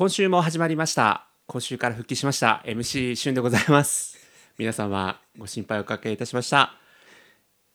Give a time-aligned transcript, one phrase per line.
[0.00, 1.26] 今週も始まりました。
[1.46, 2.62] 今週から復帰しました。
[2.64, 4.16] MC しゅんでございます。
[4.56, 6.72] 皆様ご心配おかけいたしました。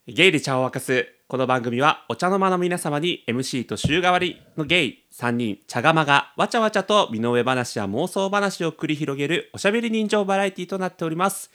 [0.08, 1.08] ゲイで茶を沸かす。
[1.28, 11.52] この番組はお茶の間の皆様に MC と週替わりのゲイ3人茶釜がわちゃわちゃと身の上話や妄想話を繰り広げるおしゃべり人情バラエティとなっております。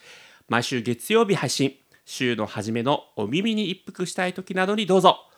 [0.48, 1.74] 毎週月曜日配信。
[2.04, 5.29] 週の初めのお耳に一服したい時などにどうぞ。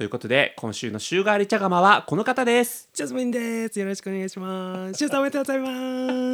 [0.00, 3.78] ということで今週の週替わり茶釜はこの方ですジャスミンです。
[3.78, 4.94] よろしくお願いします。
[4.94, 5.58] シュウさんおめでとうござい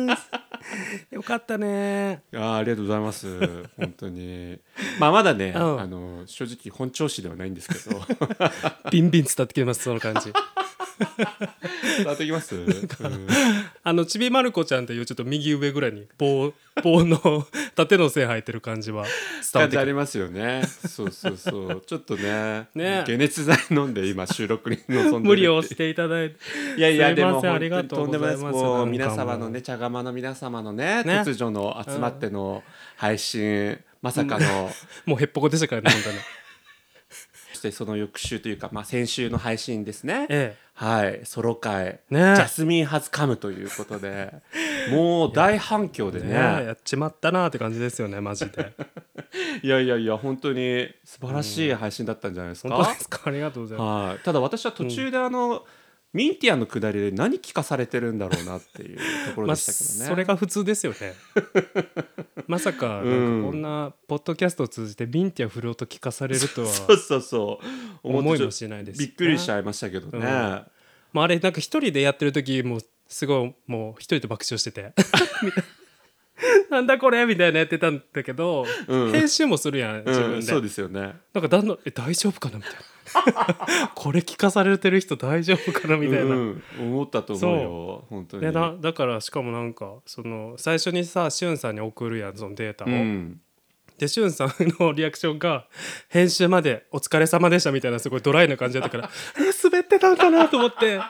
[0.06, 0.30] ます。
[1.10, 2.22] よかったね。
[2.32, 4.60] いやーありがとうございます本当に
[5.00, 8.00] まあまだね、うんあの正直本調子ではないんですけど
[8.92, 10.32] ビンビン伝ってきてます、その感じ。
[11.98, 12.88] 伝わってきます、うん。
[13.82, 19.04] あの、ちびまる子ちゃんっていうちょっと右上ぐらいに棒、棒の縦の線入ってる感じは
[19.52, 20.62] 伝わってありますよね。
[20.86, 21.82] そうそうそう。
[21.86, 23.04] ちょっとね ね。
[23.06, 26.36] 解熱剤飲んで今収録に臨んでる無理をしていただいて。
[26.76, 28.90] いやいやでもありがとうございます。
[28.90, 31.22] 皆様のね茶釜の皆様のねね。
[31.24, 32.62] 突如の集まっての
[32.96, 34.70] 配信、まさかの、
[35.06, 36.18] もうへっぽこでしたからね、本当に。
[37.56, 41.20] そしてその翌週というか、まあ、先週の配信ですね、えはい。
[41.24, 44.30] ソロ会、ねジャスミン・ハズ・カムということで。
[44.92, 46.28] もう大反響でえ。
[46.28, 48.72] ねやっちまったなって感じですよね、マジで。
[49.64, 53.20] いやいやいや本当に素晴らしい配信だったんじゃないですか、本当ですか？
[53.24, 55.64] ありがとうございまはい、ただ私は途中であの、
[56.16, 60.08] ミンティアのくだりで何聞かされてるんだろうなっていうところでしたけどね。
[60.08, 61.14] それが普通ですよね。
[62.48, 66.68] まさか、なんかこんな、ポッドキャストを通じてビンティア振る音聞かされるとは。
[66.68, 67.66] そうそうそう
[68.02, 74.92] 思いもしないですびっくりしちゃいましたけどね、うんまあ、あれなんか一人でやってる時もうすごいもう一人で爆笑してて
[76.70, 79.12] なんだこれみたいなやってたんだけど、うん。
[79.12, 81.00] 編集もするやん自うん、分で、そうですよね。
[81.32, 82.58] なんかだんだんえ大丈夫かな？
[82.58, 82.78] みたいな。
[83.94, 85.96] これ聞かされてる人大丈夫かな？
[85.96, 88.42] みたいな、うん、思ったと思うよ本当に。
[88.42, 93.40] でなだからしかもなんかその最初にさしゅんさんに送るやんそのデータを、うん、
[93.98, 95.66] でしゅんさんのリアクションが
[96.08, 101.00] 「編集までお疲れ様でした」みたいなすごいドライな感じだったから え滑ってたんかなと思って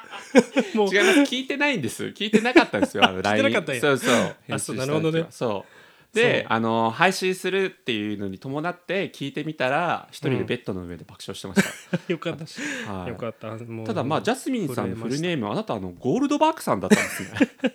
[0.75, 0.94] もう。
[0.94, 1.21] 違います。
[1.22, 2.05] 聞いてないんです。
[2.06, 3.81] 聞いてなかったんですよあの LINE 聞いてなかったんや。
[3.81, 4.15] そうそう。
[4.15, 5.27] あ編集そうなるほどね。
[5.31, 5.65] そ
[6.12, 6.16] う。
[6.16, 6.47] でそう。
[6.49, 13.09] あの配信するっていうのに伴って聞いてみたら一人でベッドの上で爆笑してました、 よかったはい。
[13.09, 13.49] よかった。
[13.65, 17.72] もうただまあジャスミンさんのフルネーームあなたあのゴールドバークさんだったんですね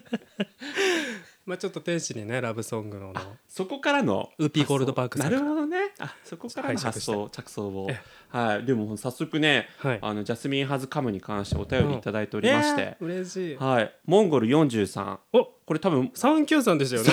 [1.46, 5.78] まあちょっと天使にねラブソングののそこからのウーピーゴールドバークさなるほどね。
[6.00, 7.88] あそこからの発想着想を。
[7.90, 8.66] えはい。
[8.66, 10.00] でも早速ね、はい。
[10.02, 13.56] あのジャスミンハズカムに関してお便りいただいておりまして、えー嬉しい。
[13.57, 13.94] はい。
[14.06, 17.09] モンゴル43おこれ多分サンキューさんでしたよね。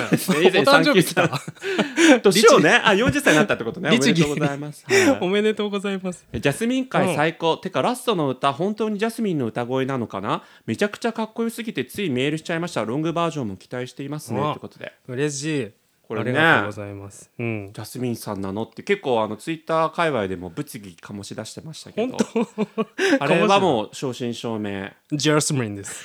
[0.47, 2.19] 以前お誕生た。
[2.19, 3.89] 年をねあ40歳になったってことね。
[3.93, 5.17] おめでとうございます、はい。
[5.21, 6.25] おめでとうございます。
[6.33, 10.43] ジャスミン界最高、てかラストの歌本当にジャスミンの歌声なのかな？
[10.65, 12.83] めちゃくちゃかっこよすぎてついメールしちゃいました。
[12.83, 14.39] ロングバージョンも期待していますね。
[14.39, 14.91] うわということで。
[15.07, 15.71] 嬉しい。
[16.07, 16.31] これね。
[16.31, 17.29] ありがとうございます。
[17.37, 17.69] うん。
[17.71, 22.17] ジャスミンさんなのって結構あのツイッター界隈でも物議醸し出してましたけど。
[22.17, 22.47] 本
[23.21, 24.93] あれはもう正真正銘。
[25.11, 26.03] ジャスミンです。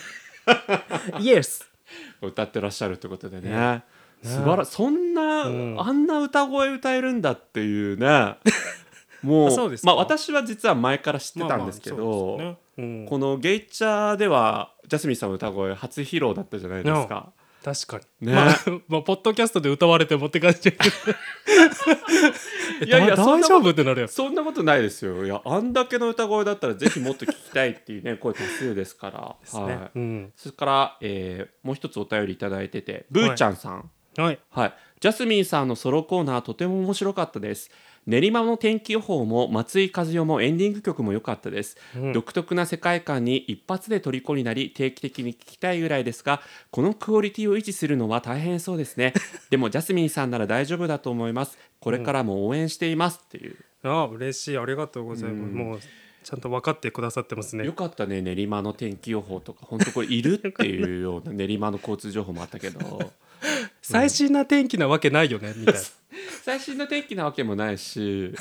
[1.20, 1.73] イエス
[2.22, 3.50] 歌ってらっしゃるってことでね。
[3.50, 3.82] ね。
[4.22, 5.76] 素晴らそんな、うん。
[5.80, 8.36] あんな歌声歌えるんだっていうね。
[9.22, 12.58] もうまあ私は実は前から知ってたんですけど、まあまあね。
[12.78, 13.06] うん。
[13.08, 17.32] このゲイチャーではジャスミンさんの歌声初披露だったじゃないですか。
[17.64, 18.56] 確かに、ねまあ、
[18.88, 23.70] まあポッドキャストで歌われてもって感じだけどいやいやだ大丈夫？
[23.70, 25.24] ってなるよそんなことないですよ。
[25.24, 29.36] いやあんだけの歌声だったらぜひもっと聞きたいっていうね声多数ですから。
[29.40, 29.90] ですね、はい。
[29.94, 33.90] うんそれから、えーもう一つお便りいただいててブーちゃんさん。
[34.16, 37.70] はいはい、ジャスミンさんのソロコーナーとても面白かったです。
[38.06, 42.12] 練馬の天気予報も松井和代もエンディング曲も良かったです、うん。
[42.12, 49.14] 独特な世界観に一発で虜になり定期的に聞きたいぐらいですがこのクオリティを維持するのは大変そうですね。
[49.50, 51.58] でもジャスミンさんなら大丈夫だと思います。
[51.80, 53.20] これからも応援しています。
[53.24, 54.58] っていう、あ嬉しい。
[54.58, 55.54] ありがとうございます、うん。
[55.54, 55.80] もう
[56.22, 57.64] ちゃんと分かってくださってますね。
[57.64, 59.66] よかったね練馬の天気予報とか。
[59.66, 63.12] 本当これいるっていうような練馬の交通情報もあったけど。
[63.82, 65.80] 最新な天気なわけないよねみたいな
[66.42, 68.32] 最新の天気なわけもないし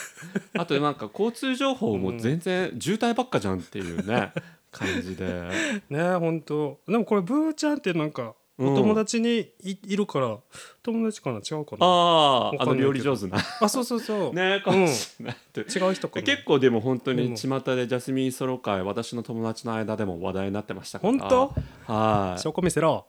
[0.53, 4.31] あとなんか交通情報も全然渋滞ばっかじゃんっていうね
[4.71, 5.49] 感じで。
[5.89, 6.79] ね本当。
[6.87, 8.33] でもこれブーちゃんってなんかうん
[8.71, 10.37] お友達にい,、いるから
[10.81, 11.37] 友達かな？
[11.37, 11.85] 違うかな？
[11.85, 13.37] あああの料理上手な。
[13.61, 15.61] あそうそうそう、ねかもしれないって。
[15.61, 16.25] 違う人かな？
[16.25, 17.35] 結構でも本当にうん。
[17.35, 21.13] 巷でジャスミンソロ会私の友達の間でも話題になってましたから。
[21.13, 21.53] 本当？
[21.91, 23.05] は証拠見せろ。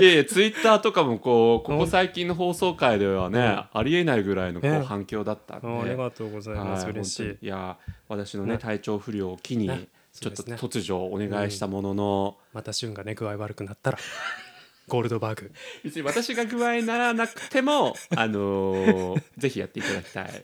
[0.00, 4.82] いいやいやツイッターとかもこうここ最近の放送回ではね、ありえないぐらいのこうね。
[4.82, 6.84] 反響だったんで、あありがとうございます。
[6.84, 7.46] はい嬉しい。
[7.46, 7.78] いや
[8.08, 8.58] 私のね、ね。
[8.58, 9.88] 体調不良を機に、ね
[10.20, 13.98] ちょっと突如お願いしたものの、また旬がね具合悪くなったら
[14.86, 15.52] ゴールドバーグ。
[15.82, 20.42] 別に私が具合にならなくても あのーぜひやっていただきたい。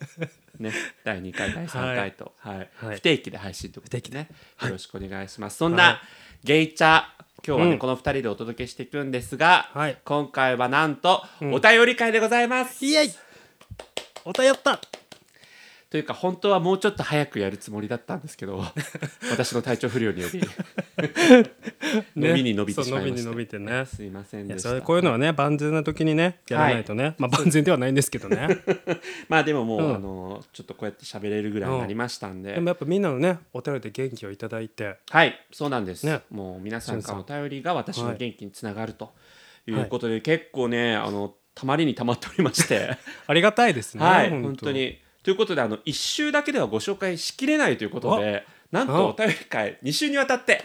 [0.59, 0.73] ね、
[1.05, 2.71] 第2回第3回と、はい。
[2.77, 2.97] はい。
[2.97, 4.19] 不定期で配信ということで不定期で。
[4.19, 4.29] ね、
[4.63, 5.59] よろしくお願いします。
[5.59, 5.91] そんな、は
[6.43, 6.47] い。
[6.47, 7.05] ゲイチャ
[7.47, 7.79] 今日はね、うん。
[7.79, 9.99] この2人でお届けしていくんですが、はい。
[10.05, 11.53] 今回はなんと、ん。
[11.53, 12.87] お便り会でございます。
[12.87, 13.11] イエイ。
[14.25, 14.81] おたよった
[15.97, 18.63] というか本当はもうちょっと早くやるつもりだったんですけど
[19.33, 20.43] 私の体調不良により
[22.15, 23.87] 伸びに伸びてしまいました、伸びに伸びてね。
[23.87, 24.83] すいませんでした。
[24.83, 28.47] こういうのはね万全な時にねやらないとね、まあ万全ではないんですけどね。
[29.31, 29.95] まあでももう、うん。
[29.95, 34.99] あのちょっとこうやって喋れるぐらいになりましたんで、でもやっぱみんなのねお便りで元気をいただいて。
[35.09, 36.21] はいそうなんです、ね。
[36.29, 39.15] もう皆さんからお便りが私のはい元気につながると
[39.67, 42.99] いうことで、結構ねあのたまりにたまっておりまして。
[43.27, 50.63] ありがたいですねはい本当にということであの1週だけではご紹介しきれないということでなんとお便り回2週にわたって。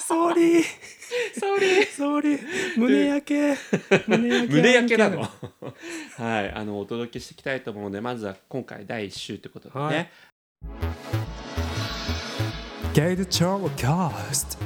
[0.00, 2.40] sorry sorry sorry
[2.76, 3.56] 胸焼け
[4.08, 4.96] 胸焼け。
[4.98, 5.28] なのは
[6.40, 10.10] いあのお届けしていきたいと思うのでまずは今回第1週ということでね、はい。
[12.94, 14.64] ゲイドチョーキャスト。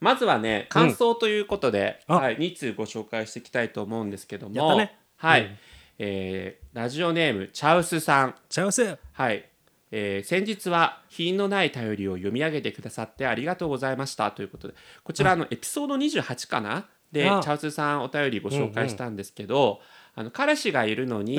[0.00, 2.14] まずはね感想ということで、あ。
[2.14, 4.54] はい、2通ご紹介していきたいと思うんですけども。
[4.54, 5.56] やったねはい、うん。
[5.98, 8.34] えーラジオネームチャウスさん。
[8.48, 8.98] チャオス。
[9.12, 9.44] はい、
[9.92, 14.30] えー先日は品のない頼りを読み上げてくださってありがとうございました。
[14.32, 16.86] ということでこちらあのエピソード28かな？
[17.12, 19.80] でチあャウスさんお便りご紹介したんですけど、
[20.16, 21.38] あの彼氏がいるのに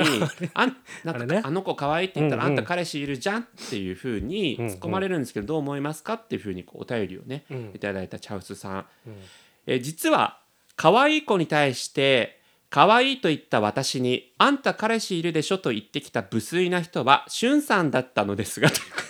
[0.53, 2.57] あんなんかあ,、あの子可愛いって言ったら、うんうん。
[2.59, 7.71] あんた彼氏いるじゃんっていうふうに突っ込まれるんですけど、どう思いますかっていうふうにこうお便りをね、うん。
[7.75, 9.15] いただいたチャウスさん、うん。
[9.67, 10.39] えー実は
[10.77, 12.39] 可愛い子に対して
[12.75, 19.01] 可愛いと言った私にあんた彼氏いるでしょと言ってきた無粋な人はしゅんさんだったのですがというこ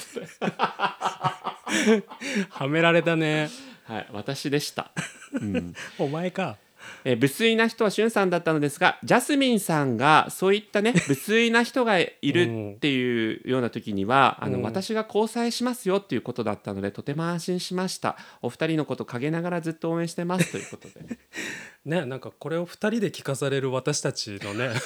[1.74, 2.04] とで。
[2.52, 3.50] はめられたね。
[3.86, 4.92] はい私でした、
[5.34, 5.74] うん。
[5.98, 6.58] お前か
[7.04, 18.18] えー無粋な人はしゅんさんだったのですがジャスミンさんがそういったね 無粋な人がいるっていうような時には、あのうん私が交際しますよっていうことだったのでとても安心しました。
[18.42, 21.18] お二人のこと陰ながらずっと応援してますということで。
[21.86, 24.72] ねなんかこれを二人で聞かされる私たちのね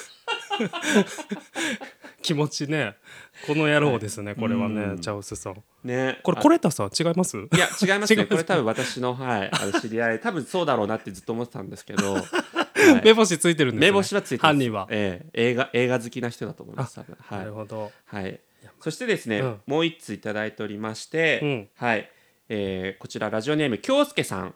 [2.22, 2.96] 気持ちね
[3.46, 4.74] この野郎ですねこれはうん。
[4.96, 5.62] ねチャオスさん。
[5.84, 6.18] ね。
[6.22, 7.36] これコレタさん違います？
[7.38, 10.20] いや違いますね これ多分私の,、はい、 あの知り合い。
[10.20, 12.24] 多分そうだろうなってずっと思ってたんですけど、 はい。
[13.04, 13.86] 目星ついてるんですね。
[13.88, 14.52] 目星はついてます。
[14.52, 14.86] 犯人は。
[14.90, 15.50] ええ。
[15.50, 17.16] 映画映画好きな人だと思います多分。
[17.20, 17.92] はないるほど。
[18.06, 18.40] はい、
[18.80, 19.60] そしてですね、うん。
[19.66, 21.68] もう一通いただいておりまして、うん。
[21.76, 22.10] はい、
[22.48, 24.54] えーこちらラジオネーム京介さん、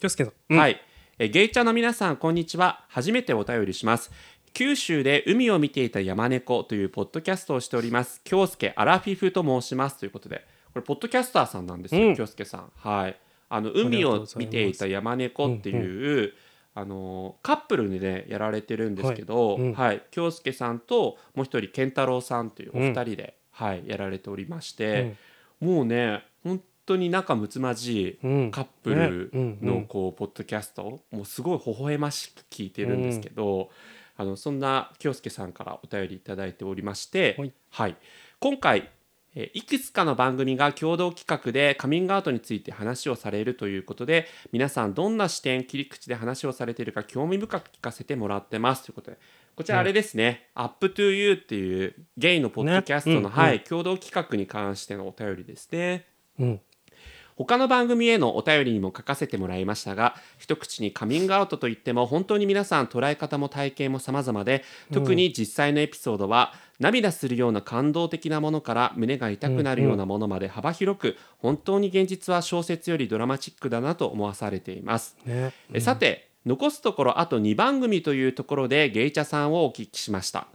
[0.00, 0.56] 気をつけさん。
[0.56, 0.80] はい、
[1.18, 2.84] えーゲイチャの皆さんこんにちは。
[2.88, 4.10] 初めてお便りします
[4.54, 8.20] 九州で海を見ていた山猫というポッドキャストをしております。
[8.24, 10.44] 京介アラフィフと申しますということで。
[10.72, 12.16] これポッドキャスターさんなんですよ、うん。
[12.16, 12.72] 京介さん。
[12.76, 13.16] はい。
[13.50, 16.32] あの海を見ていた山猫っていう、
[16.74, 19.72] あのカップルでねやられてるんですけど、はいうん。
[19.74, 25.14] はい、京介さんともう一人健太郎さんというお二人で、はい、やられておりまして、
[25.60, 28.50] もうね本当に仲睦まじいうん。
[28.50, 33.68] カップルのんこうポッドキャストもうすごい微笑ましく聞いてるんですけど、
[34.22, 37.52] あのそんな京介さんからお便りいただいておりまして、はい。
[37.70, 37.96] はい、
[38.38, 38.88] 今回
[39.34, 48.84] えーいくつかの番組が共同企画でカミングアウトについて話をされるということで皆さんどんな視点切り口で話をされているか興味深く聞かせてもらってます。
[48.84, 49.18] ということで
[49.56, 53.26] こちらあれですね「UpToYou」っていうゲイのポッドキャストの、ね。
[53.26, 53.30] うん。
[53.30, 56.06] はい共同企画に関してのお便りですね。
[56.38, 56.60] うん
[57.36, 75.16] 他の番組へのお便りにも書かせてもらいましたが一口にカミングアウトといっても本当に皆さん捉え方も体験も様々で特に実際のエピソードは、涙するような感動的なものから胸が痛くなるようなものまで幅広く本当に現実は小説よりドラマチックだなと思わされています。
[75.24, 75.52] ね。
[75.72, 80.48] えさて残すところあと2番組というところでゲイチャさんをお聞きしました。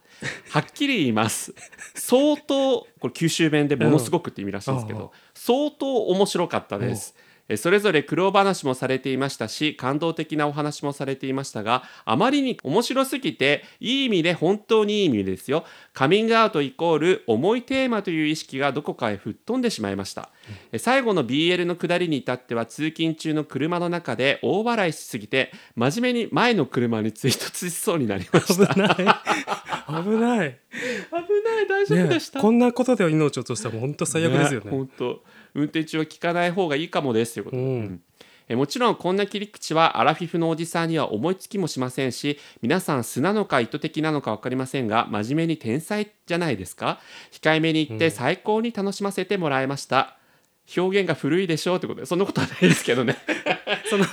[0.49, 1.53] はっきり言います。
[1.95, 7.15] 相当これ九州弁でものすごくって意味らしいんですけど、うん相当面白かったです。
[7.49, 15.63] えそれぞれ苦労話もされていましたし感動的なお話もされていましたがあまりに面白すぎていい意味で本当にいい意味ですよ。
[15.93, 20.36] カミングアウトイコール重いテーマという意識がどこかへ吹っ飛んでしまいました、え
[20.77, 28.73] 最後の BL の下りに至っては通勤中の車の中で大笑いしすぎて真面目に前の車に追突しそうになりました。
[28.73, 28.95] 危ない。
[28.95, 29.09] 危ない。
[29.89, 30.57] 危ない。
[31.67, 34.71] 大丈夫ねでした、こんなことで命を落としたら本当最悪ですよね。
[34.71, 35.23] 本当。
[35.53, 37.69] 運転中は聞かない方がいいかもですということで、うん。
[37.69, 38.01] うん。
[38.49, 47.01] えもちろんこんな切り口はアラフィフのおじさんには思いつきもしませんし皆さん素なのか意図的なのか分かりませんが真面目に天才じゃないですか？
[47.31, 50.17] 控えめに言って最高に楽しませてもらいました、
[50.75, 53.17] 表現が古いでしょうってことでそんなことはないですけどね。
[53.89, 54.05] その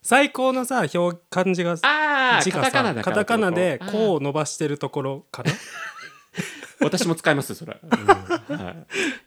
[0.00, 5.52] 最高のさ表漢字がああ字がさカタカナだからカタカナでこう伸ばしてるところかな？
[6.80, 8.06] 私も使いますそれ、うん。
[8.56, 8.74] は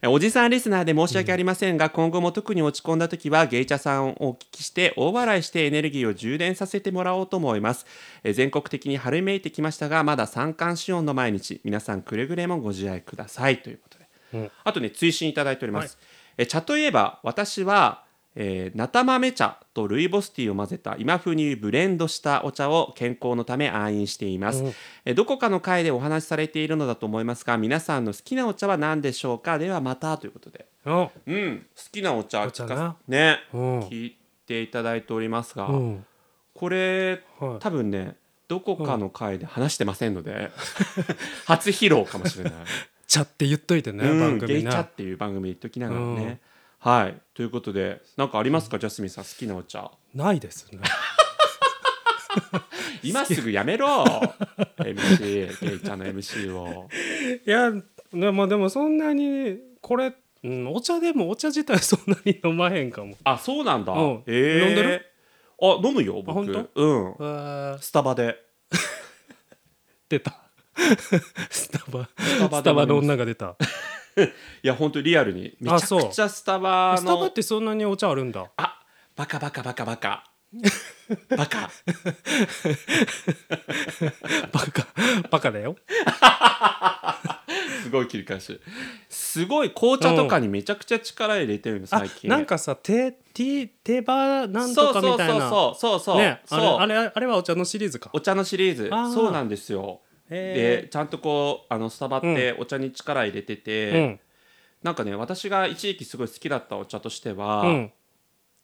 [0.04, 7.86] い、おじさんリスナーで申し訳ありませんが、今後も特に落ち込んだ時はゲイチャさんをお聞きして大笑いしてエネルギーを充電させてもらおうと思います。
[8.24, 11.62] え全国的に春めいてきましたがまだ三寒四温の毎日。
[11.64, 13.62] 皆さんくれぐれもご自愛ください。
[13.62, 14.52] ということで、うん。
[14.64, 15.98] あとね追伸いただいております、
[16.42, 18.04] え茶といえば私は
[18.36, 24.74] えー、ナタ豆茶とルイボスティーを混ぜた今風にブレンドしたお茶を健康のため愛飲しています、うん。
[25.04, 29.60] えーどこかの回でお話しされているのだと思いますが皆さんの好きなお茶は何でしょうか？
[29.60, 30.66] ではまたということで。
[30.86, 31.66] うんうん。
[31.76, 32.96] 好きなお茶お茶な。
[33.08, 33.80] ねうん。
[33.82, 34.18] 聞い
[34.48, 36.06] ていただいておりますが、うん。
[36.54, 37.60] これはい。
[37.60, 38.16] 多分ね
[38.48, 40.52] どこかの回で話してませんので、
[41.46, 42.54] 初披露かもしれない
[43.12, 46.40] 茶って言っといてねうん番組なゲイチャっていう番組言っときながらね、
[46.80, 47.22] はい。
[47.34, 49.92] ということでなんかありますか、ジャスミンさん好きなお茶。
[50.16, 50.80] ないですね。
[53.04, 54.06] 今すぐやめろ！
[54.80, 55.44] MC ゲ
[55.76, 56.88] イチャの MC を。
[57.46, 57.72] いや
[58.14, 60.14] でもでもそんなにこれ、
[60.44, 63.16] うん、お茶でもお茶自体そんなに飲まへんかも。
[63.26, 64.24] あそうなんだ、うん。
[64.26, 65.06] えー、飲んでる？
[65.62, 66.40] あ飲むよ僕。
[66.40, 67.78] うん。
[67.82, 68.38] スタバで。
[70.08, 70.42] 出た
[71.50, 73.56] スタバスタバスタバの女が出た。
[74.64, 75.56] いや本当リアルに。
[75.60, 78.46] めちゃくちゃスタバのスタバってそんなにお茶あるんだ？
[78.58, 78.80] あ
[79.16, 80.24] バカバカバカバカ。
[81.30, 81.70] バカ。
[84.52, 84.88] バカ。
[85.30, 85.78] バカだよ。
[87.84, 88.60] すごい切り返し。
[89.10, 92.30] すごい紅茶とかにめちゃくちゃ力入れてるのあ最近。
[92.30, 95.50] なんかさ手手手羽なんとかみたいな。
[95.50, 98.10] そうそうそうそうそう、ねあれそうあれあれはお茶のシリーズか。
[98.14, 98.90] お茶のシリーズ。
[99.14, 100.02] そうなんですよ。
[100.04, 104.20] へでちゃんとこうあのスタバってお茶に力入れてて、うん。
[104.82, 107.92] なんかね私が一時期すごい好きだったお茶としては、うん。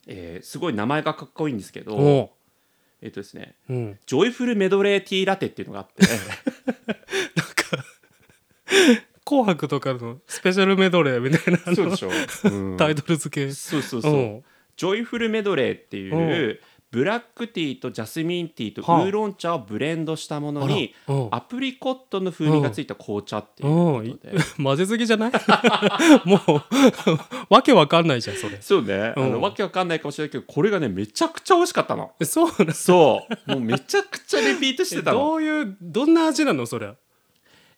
[0.08, 2.32] えーすごい名前がかっこいいんですけどお
[3.02, 4.00] えっ、とですねううん。
[4.06, 6.04] ジョイフルメドレーティーラテっていうのがあって
[9.26, 12.10] 紅白とかのスペシャルメドレーみたいなそうでしょ、
[12.46, 12.78] うん。
[12.78, 13.52] タイトル付け。
[13.52, 14.44] そうそうそう、うん。
[14.78, 16.60] ジョイフルメドレーっていう、う
[16.90, 19.06] ブラックティーとジャスミンティーとウはあ。
[19.06, 20.96] ーロン茶をブレンドしたものに、
[21.32, 25.32] アプリコットの風味がついた紅茶っていうことで、 混ぜすぎじゃない？
[26.24, 26.62] もう
[27.54, 28.58] わけわかんないじゃんそれ。
[28.62, 29.32] そうね、あうん。
[29.34, 32.14] のわけわかんないかもしれないけどこれがねめちゃくちゃ美味しかったの。
[32.22, 33.52] えそうそう。
[33.52, 35.18] もうめちゃくちゃリピートしてたの。
[35.20, 36.94] どういうどんな味なのそれ？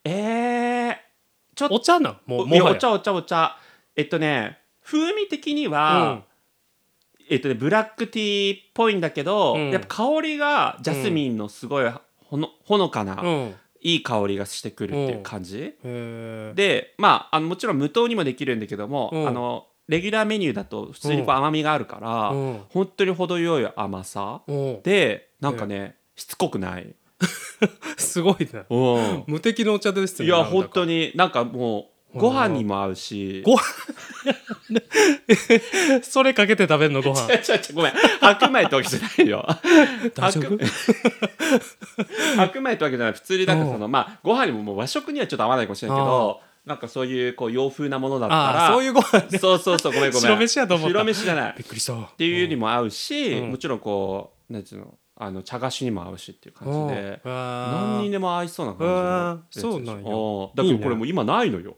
[0.05, 0.95] えー、
[1.55, 3.57] ちょっとお茶なんもうお茶お茶お茶。
[3.95, 6.23] えっとね風味的には、
[7.29, 9.71] えっとねブラックティーっぽいんだけど、うん。
[9.71, 13.27] やっぱ香りがジャスミンのすごいほのほのかな、うん。
[13.27, 19.27] うんいい香りがしてくるっていう感じ、へえでまああのもちろん無糖にもできるんだけども、うん。
[19.27, 22.61] あのレギュラーメニューだと普通にこう甘みがあるから、うん。
[22.69, 24.41] 本当に程よい甘さ。
[24.47, 24.81] うん。
[24.83, 26.93] でなんかね、しつこくない、
[27.97, 28.65] すごいね。
[28.69, 33.43] うん、無敵のお茶ですいねや本当にになんかもうご飯にも合うし。
[33.45, 33.57] ご
[36.01, 37.31] それかけて食べんのご飯。
[37.33, 37.75] 違う違う違う。
[37.75, 37.93] ごめん。
[38.19, 39.47] 白米ってわけじゃないよ。
[40.15, 40.57] 大丈夫？
[40.57, 40.57] 白
[42.35, 43.13] 白米ってわけじゃない。
[43.13, 49.37] 普通になんかそのまあご飯にももう和食にはちょっと合わないかもしれないけどなんかそういうこう洋風なものだったらそういうご飯ね。
[49.37, 50.21] そうそうそうごめんごめん。
[50.21, 51.51] 白飯やと思った白飯じゃない。
[51.51, 51.93] っびっくりした。
[51.93, 53.51] っていうにも合うし、うん。
[53.51, 57.19] もちろんこうなんていうのあの茶菓子にも合うしっていう感じで。
[57.23, 60.09] 何に何でも合いそうなあ感じのそうなんや。
[60.09, 61.75] おーだけどこれもう今ないのよ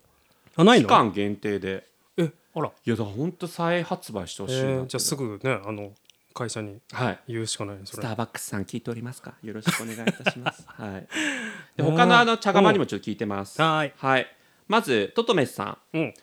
[0.55, 0.87] あないの？
[0.87, 1.87] 期間限定で。
[2.17, 2.67] えあら。
[2.67, 5.91] いやだからほんと再発売してほしいなえーじゃあすぐねあの
[6.33, 7.19] 会社にはい。
[7.27, 8.03] 言うしかないねそれ。
[8.03, 9.33] スターバックスさん聞いておりますか？
[9.43, 10.63] よろしくお願いいたします。
[10.67, 11.07] はい。
[11.77, 13.61] で他のあの茶釜にもちょっと聞いてます。
[13.61, 13.89] はー。
[13.89, 13.93] い。
[13.97, 14.27] はい。
[14.67, 15.97] まずトトメスさん。
[15.97, 16.13] うん。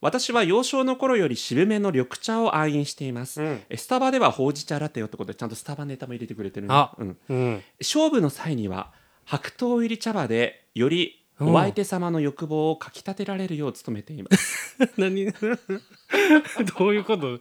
[0.00, 3.62] 私は幼少の頃より渋めの緑茶を愛飲しています、うん。
[3.68, 6.94] えスタバではほうじ茶ラテよってことでちゃんとスタバネタも入れてくれてるねあ。
[6.98, 7.62] うん、うん。
[7.80, 8.92] 勝負の際には
[9.24, 14.76] 白桃入り茶葉でよりお相手様の欲望をかきたてられるよう努めています。
[14.98, 15.26] 何？
[16.78, 17.38] どういうこと？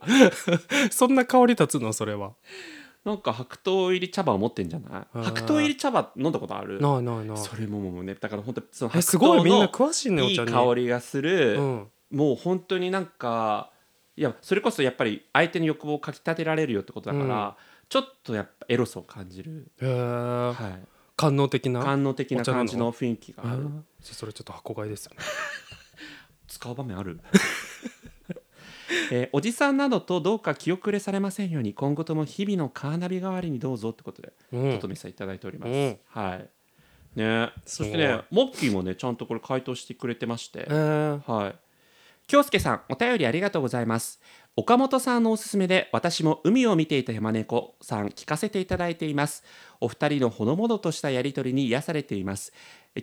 [0.91, 1.93] そんな香り立つの？
[1.93, 2.33] それは。
[3.05, 5.23] なんか白桃入り茶葉を持ってんじゃない？
[5.23, 6.81] 白桃入り茶葉飲んだことある？
[6.81, 7.37] ないないない。
[7.37, 11.87] それももうねだから本当その白桃ごいみんなの詳しいい香りがする、うん。
[12.11, 13.71] もう本当になんか
[14.15, 17.53] いやそれこそやっぱり相手の欲望をかきたてられるよってことだから、うん。
[17.89, 20.53] ちょっとやっぱエロスを感じる、へー。
[20.53, 21.83] はい、官能的な？
[21.83, 23.67] 官能的な感じの雰囲気がある。
[24.01, 25.17] それちょっと箱買いですよね。
[26.47, 27.19] 使う場面ある？
[29.11, 34.71] えーおじさんなどとどうか気遅れされませんように今後とも日々のカーナビ代わりにどうぞってことでうん。
[34.75, 35.97] ととみさんいただいております、うん。
[36.07, 36.49] はい。
[37.15, 37.51] ね。
[37.65, 40.67] そしてねモッキーもねちゃんとこれ回答してくれてまして。
[40.69, 41.31] えー。
[41.31, 41.55] はい。
[42.27, 44.21] 京介さんお便りありがとうございます
[44.59, 49.43] 岡本さんのおすすめで私も海を見ていた山猫さん聞かせていただいています。
[49.79, 52.51] お二人のほのぼのとしたやりとりに癒されています。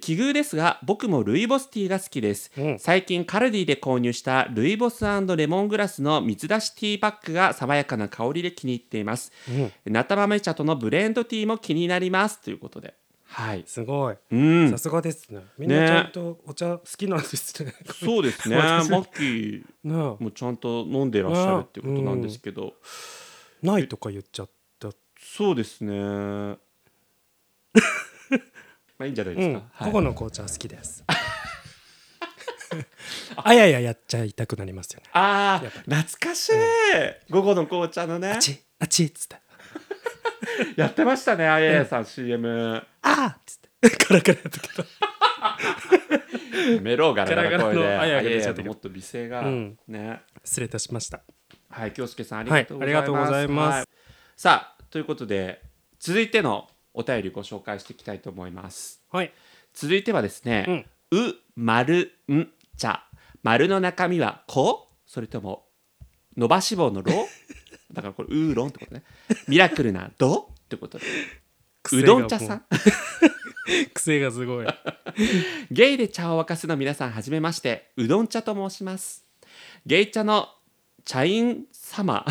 [0.01, 2.79] 奇遇ですが僕もルイボスティーが好きです、うん。
[2.81, 9.31] 最近カルディで購入したルイボスレモングラスの水出しティーパックが爽やかな香りで気に入っています。
[9.49, 9.73] うん。
[9.93, 12.41] ナタ豆茶とのブレンドティーも気になります。
[12.41, 12.95] ということで
[13.35, 13.65] はい。
[13.67, 14.17] すごい。
[14.31, 14.71] うん。
[14.71, 15.41] さすがですね。
[15.59, 17.75] みんねなちゃんとお茶好きなんですね。
[18.01, 18.55] そうですね。
[18.63, 22.75] マ私ッキーねもちゃんと飲んでらっしゃるっていうことなんですけど、
[23.65, 24.91] えないとか言っちゃった。
[25.19, 25.99] そうですね。
[26.01, 26.59] ま
[29.01, 29.55] あいいんじゃないでうん。
[29.55, 29.91] すか、はい。
[29.91, 31.03] 午後の紅茶好きです。
[33.37, 35.07] あやややっちゃいたくなりますよね。
[35.13, 36.53] ああ懐かしい、
[37.31, 38.31] 午後の紅茶のね。
[38.31, 39.43] あちあちっつって。
[40.77, 43.97] やってましたねあややさん CM あーっつって。
[43.97, 44.61] カラカラやった。
[44.61, 44.69] け
[46.77, 49.79] どメローガラガラ声ガラガラもっと美声が、うん。
[49.89, 50.23] ね。
[50.45, 51.21] 失礼いたしました。
[51.69, 53.77] はい京介さんありがとうございます、はいありがとうございます。
[53.77, 53.87] はい。
[54.37, 55.63] さあということで
[55.99, 59.03] 続いてのお便りご紹介していきたいと思います。
[59.11, 59.33] はい。
[59.73, 61.17] 続いてはですね、う、
[61.57, 63.05] まる、ん、茶。
[63.43, 65.67] 丸の中身はこそれとも、
[66.37, 67.13] 伸ばし棒のろ？
[67.93, 69.03] だからこれ、ウーロンってことね。
[69.49, 70.51] ミラクルなど？
[70.65, 71.05] ってことで。
[71.93, 72.03] う。
[72.03, 72.65] どん茶さん？
[73.95, 74.67] 癖がすごい。
[75.71, 79.25] ゲイで茶を沸かすの皆さんはじめまして、うどん茶と申します。
[79.87, 80.49] ゲイ茶の
[81.05, 82.25] 茶員様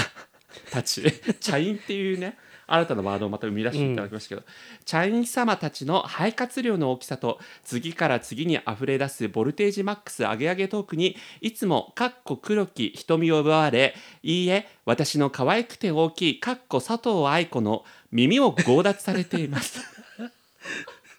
[0.72, 1.04] たち、
[1.40, 4.44] 茶員っていうね、新たなワードをまた生み出していただきましたけど、
[4.86, 17.84] 茶員様たちの肺活量の大きさと次から次に溢れ出すボルテージマックス上げ上げトークにいつもかっこ黒き瞳を奪われいいえ私の可愛くて大きいかっこ佐藤愛子の
[18.14, 19.80] 耳を強奪されています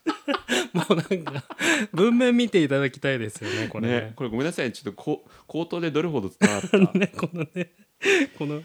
[0.72, 1.44] もうなんか
[1.92, 6.92] 文面見ていただきたいですよね これねねこれごめんなさいちょっとこ口頭でどれほど伝わるか？
[6.98, 7.70] ねこのね
[8.38, 8.62] この、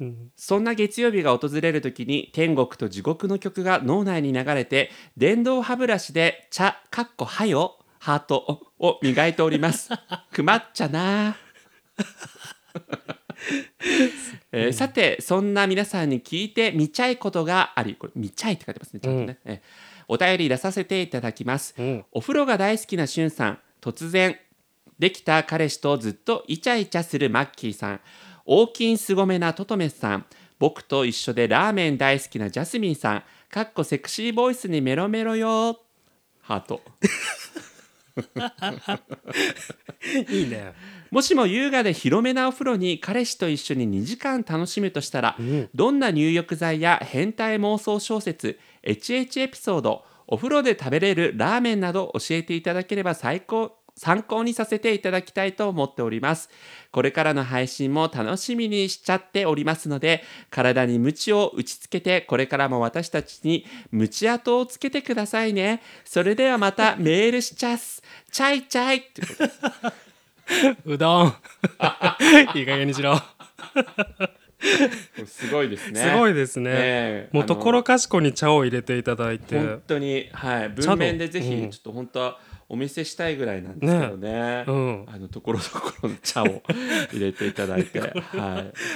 [0.00, 9.90] うん、そんな月曜日が訪れる時に天国と地獄の曲が脳内に流れて電動歯ブラシで茶かっこはよハートを磨いております。
[10.32, 11.36] くまっちゃな。
[14.52, 19.60] えーさてそんな皆さんに聞いてみちゃいことがありこれみちゃいって書いてますねちゃんとね、えー
[20.12, 22.04] お便り出させていただきます、うん。
[22.10, 24.36] お風呂が大好きなしゅんさん突然
[24.98, 28.00] できた彼氏とずっとイチャイチャするマッキーさん。
[28.44, 30.26] 大きんすごめなトトメスさん。
[30.58, 33.22] 僕と一緒でラーメン大好きなジャスミンさん。
[33.48, 35.80] かっこセクシーボイスにメロメロよ
[36.40, 36.82] ハート
[40.30, 40.72] いいね。
[41.10, 45.68] もしも優雅で広めなお風呂に彼氏と一緒に2時間楽しむとしたら、ん。
[45.74, 56.48] どんな入浴剤や変態妄想小説エチエチエピソードお風呂で食べれるラーメンなど教えていただければ最高参考にさせていただきたいと思っております。
[56.90, 65.82] これからの配信も楽しみにしちゃっておりますので体に鞭を打ちつけてこれからも私たちに鞭跡をつけてくださいね。
[66.06, 68.02] それではまた メールしちゃっす。
[68.32, 68.98] チャイチャイ。
[69.00, 69.34] ってこ
[70.86, 71.26] とうどん。
[72.56, 73.20] いい加減にしろ。
[75.26, 76.00] すごいですね。
[76.00, 79.58] すごいですね、ねえもうところかしこに茶を入れていただいて。
[79.58, 80.68] 本当にはい。
[80.70, 81.44] 文面でぜうん。
[81.44, 82.38] ひちょっと本当は
[82.72, 84.64] お見せしたいぐらいなんですけどね。
[84.68, 85.06] うん。
[85.12, 86.62] あのところどころの茶を
[87.12, 87.98] 入れていただいて。
[87.98, 88.10] はい。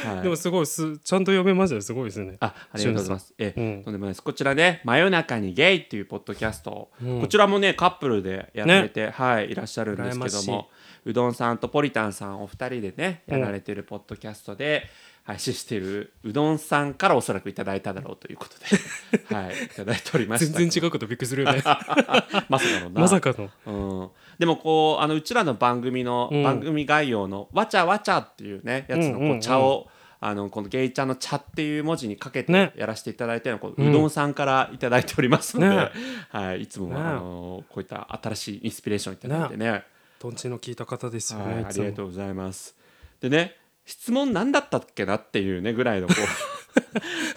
[0.06, 0.22] はい。
[0.22, 1.82] でもすごいすちゃんと読めましたよ。
[1.82, 2.37] すごいですね。
[2.38, 3.34] あありがとうございます。
[3.37, 3.82] え、うん。
[3.82, 4.22] とんでもないです。
[4.22, 7.20] こちらね、真夜中にゲイっていうポッドキャスト、うん。
[7.20, 10.70] こちらもね、カップルでやられて、はい、いらっしゃるんですけども、
[11.04, 14.87] うどんさんとポリタンさんお二人でね、うんやられてるポッドキャストで、
[15.24, 20.58] 配信しているうどんさんからおそらくいただいただろうということで、 はい、いただいておりました。
[20.58, 21.62] 全然違うことびっくりするよね。
[22.50, 23.00] まさかのな。
[23.00, 23.50] まさかの。
[23.66, 26.42] うん、でもこうあのうちらの番組の、うん。
[26.42, 29.88] 番組概要の「わちゃわちゃ」っていうねやつのこう茶を、
[30.20, 32.72] あのこのゲイ茶の茶っていう文字にかけね。
[32.74, 35.90] てやらせていただいてるのこううどんさんからいただいておりますので、ね。
[36.28, 36.96] はい、いつも、ね。
[36.96, 39.84] あのこういった新しいインスピレーションいただいてね。
[40.18, 41.82] とんちの聞いた方ですよはい、ねいつも。
[41.82, 42.76] ありがとうございます。
[43.20, 46.20] でね質問何だったっけなっていうねぐらいのこう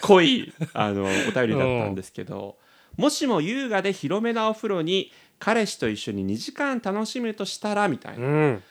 [0.02, 2.58] 濃いあのお便りだったんですけど、
[2.96, 8.62] もしも優雅で広めなお風呂に彼氏と一緒に2時間楽しむとしたらみたいな、うん。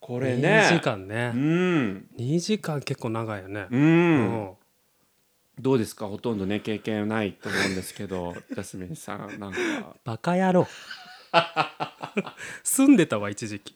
[0.00, 0.68] これね。
[0.70, 1.32] 2時間ね。
[1.34, 2.06] うん。
[2.18, 3.66] 2時間結構長いよね。
[3.70, 4.50] う、うん。
[5.58, 6.06] どうですか？
[6.06, 9.58] ほとんどね経験ないと思うんですけど ジャスミンさんなんか。
[10.04, 10.66] バカ野郎。
[12.62, 13.74] 住んでたわ一時期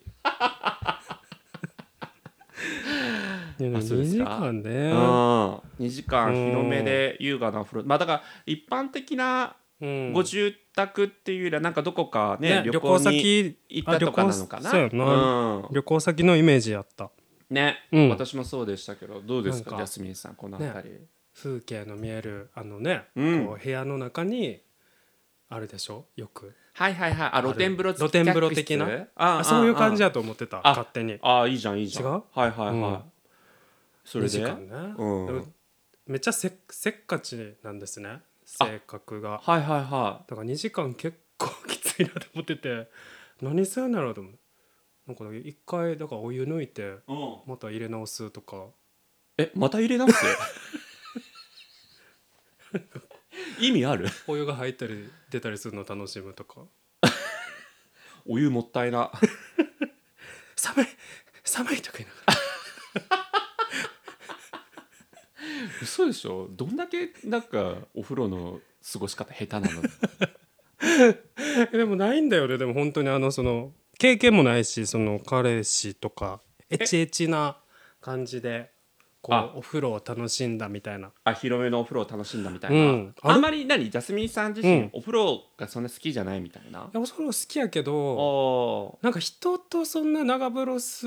[3.68, 4.70] いや2時間ね。
[4.70, 7.84] うん、2時間広めで優雅なお風呂。
[7.86, 10.12] まあだから一般的なうん。
[10.12, 14.70] ご住宅っていうよりはなんかどこかねね旅行先行ったとかなのかな？
[14.70, 17.10] あ旅行先のイメージやった。
[17.48, 18.08] ね、うん。
[18.10, 19.70] 私もそうでしたけどどうですか？
[19.70, 20.98] かジャスミンさんこの辺り、
[21.34, 23.46] 風景の見えるあのね、うん。
[23.46, 24.60] こう部屋の中に
[25.48, 26.04] あるでしょ？
[26.14, 26.54] よく。
[26.74, 27.30] はいはいはい。
[27.32, 29.06] あ露天風呂露天風呂的な？
[29.16, 31.18] ああそういう感じあだと思ってたあ勝手に。
[31.22, 32.04] ああいいじゃんいいじゃん。
[32.04, 32.22] 違う？
[32.34, 32.82] はいはいはい、うん。
[32.84, 33.00] 2
[34.10, 34.28] それで？
[34.30, 35.04] 時間ね、う
[35.38, 35.54] ん。
[36.06, 38.20] めっちゃせせっかちなんですね。
[38.44, 39.38] 性格が。
[39.38, 42.90] はいはいはだから2時間結構きついなと思ってて
[43.40, 44.32] 何するんだろうと思う。
[45.06, 47.00] なんか一回だからお湯抜いてい、うん、
[47.46, 48.66] また入れ直すとか。
[49.38, 50.26] えまた入れ直す？
[53.60, 54.08] 意味ある？
[54.26, 56.62] お湯が入ったり出たりするのを楽しむとか。
[58.26, 59.12] お湯もったいな。
[60.56, 60.86] 寒い
[61.44, 62.14] 寒いとか言いな。
[63.14, 63.29] が
[65.82, 66.48] 嘘でしょ？
[66.50, 68.60] どんだけなんかお風呂の
[68.92, 69.82] 過ごし方下手なの？
[69.82, 72.58] ら でもないんだよね。
[72.58, 76.40] でも本当にあのその経験もないしその彼氏とか
[76.70, 77.58] エチエチな
[78.00, 78.70] 感じで
[79.22, 79.52] こあ。
[79.54, 81.10] うお風呂を楽しんだみたいな。
[81.24, 83.14] あ広めのお風呂を楽しんだみたいな、うん。
[83.20, 83.34] あれ？
[83.34, 83.90] あんまり何？
[83.90, 84.90] ジャスミンさん自身、うん。
[84.94, 86.80] お風呂がそんな好きじゃないみたいな？
[86.80, 91.06] いやお風呂好きやけどおなんか人とそんな長風呂す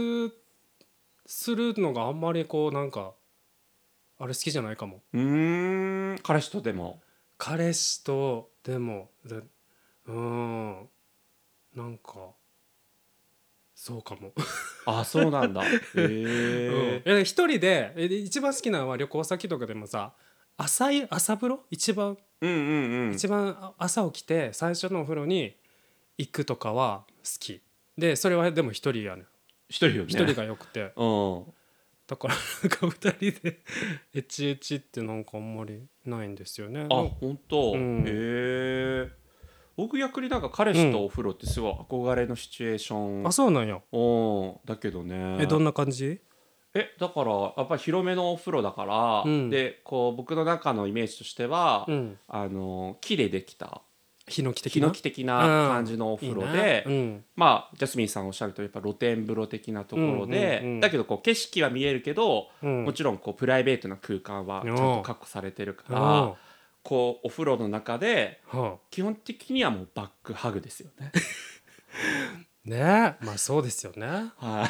[1.26, 3.14] するのがあんまりこうなんか
[4.20, 5.02] あれ好きじゃないかも。
[5.14, 6.20] うーん。
[6.24, 7.02] 彼氏とでも。
[7.38, 9.12] 彼氏とでも。
[9.26, 10.90] でうーん。
[11.76, 12.36] なんか
[13.76, 14.32] そうかも、
[14.86, 15.64] あそうなんだ。
[15.66, 20.14] へえうん、え一人でえ一番好きなのは旅行先とかでもさ
[20.56, 21.66] 朝い朝風呂？
[21.72, 23.14] 一番、うんうんうん。
[23.14, 25.58] 一番あ朝起きて最初のお風呂に
[26.18, 27.62] 行くとかは好き。
[27.98, 29.28] でそれはでも一人やねん。
[29.68, 30.10] 一人よね。
[30.10, 30.94] 一人がよくて。
[30.96, 31.46] うん
[32.14, 33.60] だからなんか二人で
[34.14, 36.86] エチエチってなんかあんまりないんですよね。
[36.92, 39.10] あ本当、うんへえ
[39.76, 43.80] 僕逆になんか彼氏とお風呂ってすごい憧れのシチュエーション、あそうなんや。
[43.92, 46.22] うんだけどねえどんな感じ？
[46.76, 52.20] えだからやっぱり広めのお風呂だから、うんでこう僕の中のイメージとしては、うん。
[52.28, 53.82] あの木でできた
[54.28, 54.88] ヒノキ的な？
[54.88, 62.78] ヒノキ的な感じのお風呂で、いいねまあジャスミンさんおっしゃるとやっぱ露天風呂的なところで、うんうんうんだけどこう景色は見えるけど、うん。
[62.78, 66.34] うんもちろんこうプライベートな空間はちゃんと確保されてるから、あ
[66.84, 68.42] こうお風呂の中で
[68.92, 71.12] 基本的にはもうバックハグですよね。
[72.66, 72.78] ね
[73.22, 74.08] えまあそうですよね。
[74.38, 74.70] は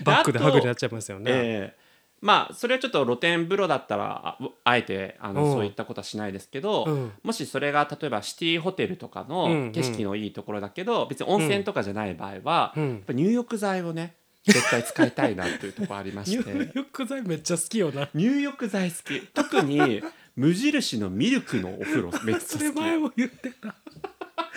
[0.00, 0.02] い。
[0.04, 1.30] バックでハグになっちゃいますよね。
[1.32, 1.85] ええ
[2.26, 5.52] まあそれはちょっと露天風呂だったらああえてあの、うん。
[5.52, 7.12] そういったことはしないですけど、うん。
[7.22, 13.02] もしそれが例えばシティホテルとかの景色のいいところだけど、別に温泉とかじゃない場合は、やっうん。
[13.06, 18.08] ぱ入浴剤をね絶対使いたいなというところありまし 入て浴剤めっちゃ好きよな。
[18.12, 19.20] 入浴剤好き。
[19.32, 20.02] 特に
[20.34, 22.62] 無印のミルクのお風呂めっちそゃ好き。
[22.64, 23.74] れ前も言ってた。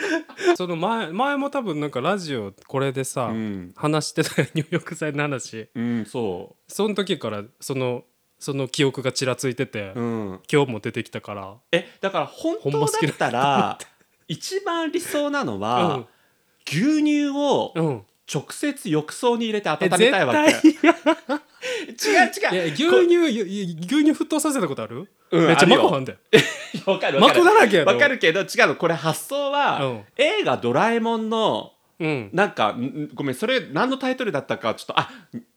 [0.55, 5.69] その前前も多分なんかラジオこれでさ、うん、話してたよ入浴剤の話。
[5.75, 8.03] うん、そその時からその
[8.39, 11.57] その記憶がちらついてて、う、うん、今日も出てきたから。
[11.71, 13.31] えだから本当だだった。
[13.31, 13.77] ら
[14.27, 16.07] 一番理想なのは、うん。
[16.65, 18.05] 牛乳をうん。
[18.31, 20.73] 直接浴槽に入れて温えめたいわけ
[21.87, 22.73] 違う違う。
[22.73, 22.75] 牛
[23.07, 26.19] 乳ゆ牛乳沸騰させたことある、うんめっちゃマコはんだよ。
[26.85, 27.93] わかるわマコだらけやろ。
[27.93, 28.75] わかるけど違うの。
[28.75, 30.01] これ発想は、うん。
[30.17, 32.77] 映画「ドラえもん」のうん、なんか
[33.13, 35.09] ごめんそれ何のタイトルだったかちょっとあ、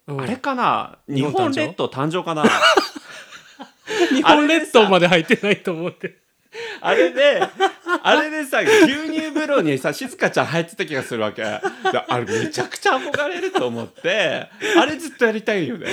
[0.08, 0.20] うん。
[0.20, 0.98] あれかな？
[1.08, 2.44] 日本列島誕生かな？
[4.10, 6.16] 日本列島まで入ってないと思って
[6.80, 7.42] あれで
[8.02, 11.42] あれでさ牛乳風呂にさ静香ちゃん入ってた気がするわけ。
[11.42, 14.48] であれめちゃくちゃ憧れると思って。
[14.78, 15.86] あれずっとやりたいよね。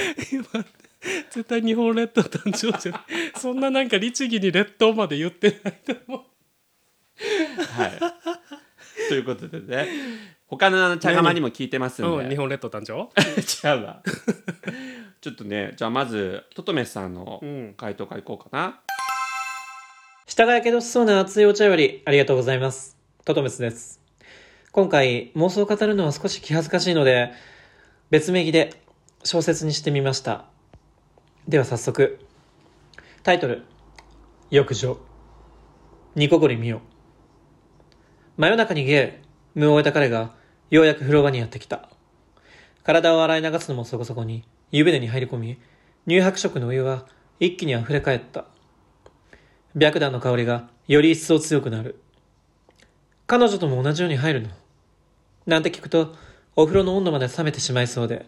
[1.31, 3.01] 絶対日本列島誕生じゃない
[3.37, 6.21] そんななんか律儀に列島まで言ってないと思う。
[7.81, 7.99] はい。
[9.07, 9.87] ということでね。
[10.47, 13.09] 他の茶釜にも聞いてますんで、うん、日本列島誕生？
[13.69, 14.01] 違うわ。
[15.21, 17.73] ちょっとねじゃあまずトトメスさんのうん。
[17.77, 18.81] 回答からいこうかな、
[20.29, 22.95] 下がやけどしそうな熱いお茶よりありがとうございます。
[23.25, 23.99] トトメスです。
[24.71, 27.31] 今回妄想を語るのは少し気恥ずかしいので、
[28.11, 28.79] 別名義で
[29.23, 30.45] 小説にしてみました。
[31.47, 32.19] では早速、
[33.23, 33.63] タイトル、
[34.51, 34.99] 浴場。
[36.13, 36.81] ニコゴリ見よ。
[38.37, 40.35] 真夜中にゲー、無を終えた彼が、
[40.69, 41.89] ようやく風呂場にやってきた。
[42.83, 45.57] 体を洗い流すのもそこそこに、湯船に入り込み、
[46.07, 47.07] 乳白色のお湯は
[47.39, 48.45] 一気に溢れ返った。
[49.77, 52.01] 白檀の香りがより一層強くなる。
[53.27, 54.49] 彼女とも同じように入るの？
[55.45, 56.15] なんて聞くと、
[56.55, 58.25] お風呂の温度まで冷めてしまいそうで、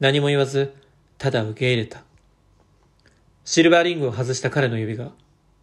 [0.00, 0.74] 何も言わず、
[1.18, 2.02] ただ受け入れた。
[3.44, 5.10] シルバーリングを外した彼の指が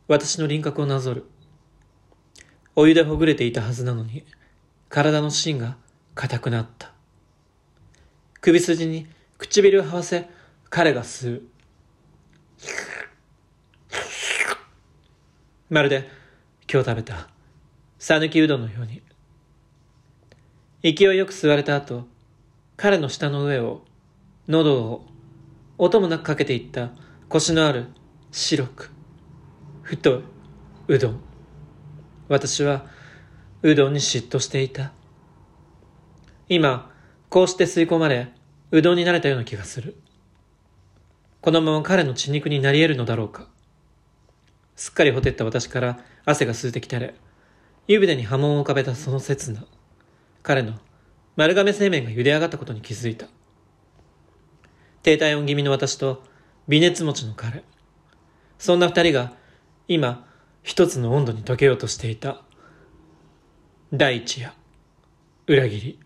[0.08, 1.26] 私の輪郭をなぞる。
[2.76, 4.26] お湯でほぐれていたはずなのに、
[4.90, 5.78] 体の芯が
[6.16, 6.92] 硬くなった。
[8.42, 10.28] 首筋に唇を這わせ、
[10.70, 11.44] 彼が吸う。
[15.70, 16.10] まるで
[16.72, 17.30] 今日食べた、
[18.00, 19.04] さぬきうどんのように。
[20.82, 22.08] 勢いよく吸われた後、
[22.76, 23.84] 彼の舌の上を、
[24.48, 25.06] 喉を、
[25.78, 26.90] 音もなくかけていった
[27.28, 27.86] 腰のある
[28.32, 28.92] 白く、
[29.84, 30.24] 太い
[30.88, 31.20] うどん。
[32.30, 32.88] 私は
[33.62, 34.92] うどんに嫉妬していた。
[36.48, 36.92] 今、
[37.30, 38.32] こうして吸い込まれ、
[38.72, 40.02] うどんになれたような気がする。
[41.42, 43.49] このまま彼の血肉になり得るのだろうか。
[44.80, 47.14] すっかりほてった私から汗が吸ってきたれ、
[47.90, 49.66] 湯船に波紋を浮かべたその刹那、
[50.42, 50.80] 彼の
[51.36, 53.28] 丸亀製麺が茹で上がったことに気づいた。
[55.04, 56.24] 低体温気味の私と
[56.70, 57.66] 微熱持ちの彼。
[58.58, 59.34] そんな二人が
[59.90, 60.26] 今
[60.64, 62.42] 一つの温度に溶けようとしていた。
[63.94, 64.54] 第一夜、
[65.46, 66.00] 裏切り。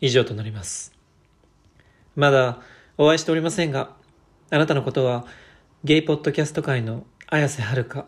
[0.00, 0.94] 以上となります。
[2.16, 2.60] まだ
[2.96, 3.94] お会いしておりませんが、
[4.48, 5.26] あなたのことは
[5.84, 8.06] ゲイポッドキャスト界の綾瀬はるか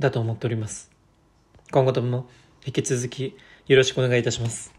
[0.00, 0.90] だと思っております。
[1.70, 2.28] 今後とも
[2.66, 3.36] 引き続き
[3.68, 4.74] よろしくお願いいたします。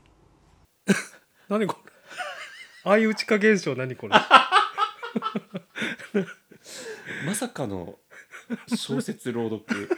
[1.48, 1.92] 何これ。
[2.84, 4.16] 相打ち化現象何これ。
[7.26, 7.98] まさかの
[8.68, 9.90] 小説朗読。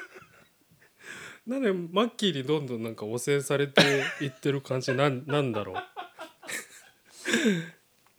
[1.48, 3.82] なんでマッキーにどんどんなんか汚染されて
[4.22, 5.78] いってる感じなん なんだろう。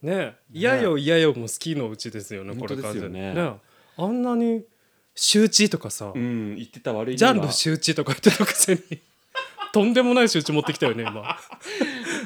[0.05, 0.35] ねえ。
[0.53, 3.31] 嫌よ嫌よも好きのうちですよねこれ完全ね。
[3.31, 3.66] にねえ
[3.97, 4.65] あんなに
[5.15, 8.81] 周知とかさ、うん言ってた悪いジャンル周知とか言ってたくせに。
[9.73, 11.37] とんでもない周知持ってきたよね今。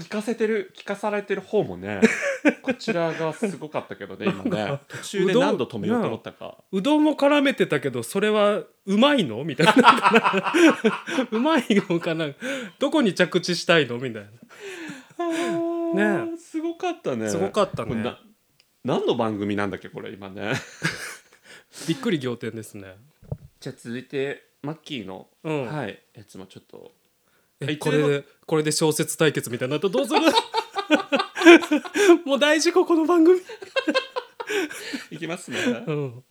[0.04, 2.00] 聞かせてる聞かされてる方もね
[2.62, 4.78] こちらがすごかったけどね今ね。
[4.86, 6.58] 途中で何度止めようと思ったか。
[6.70, 9.42] うどんも絡めてたけどそれはうまいの？
[9.44, 10.52] みたいな。
[11.30, 12.28] うまいのかな？
[12.78, 13.98] どこに着地したいの？
[13.98, 14.26] みたい
[15.94, 16.26] な。
[16.26, 16.36] ね。
[16.38, 17.28] すごかったね。
[17.28, 18.14] すごかったね。
[18.84, 20.52] 何の番組なんだっけこれ今ね
[21.88, 22.96] びっくり仰天ですね。
[23.60, 25.66] じゃあ続いてマッキーの、うん。
[25.66, 26.92] はいやつもちょっと。
[27.78, 30.20] これでこれで小説対決みたいになったらどうする？
[32.24, 33.38] もう大事故この番組、
[35.10, 35.58] いきますね。
[35.86, 36.22] うん、好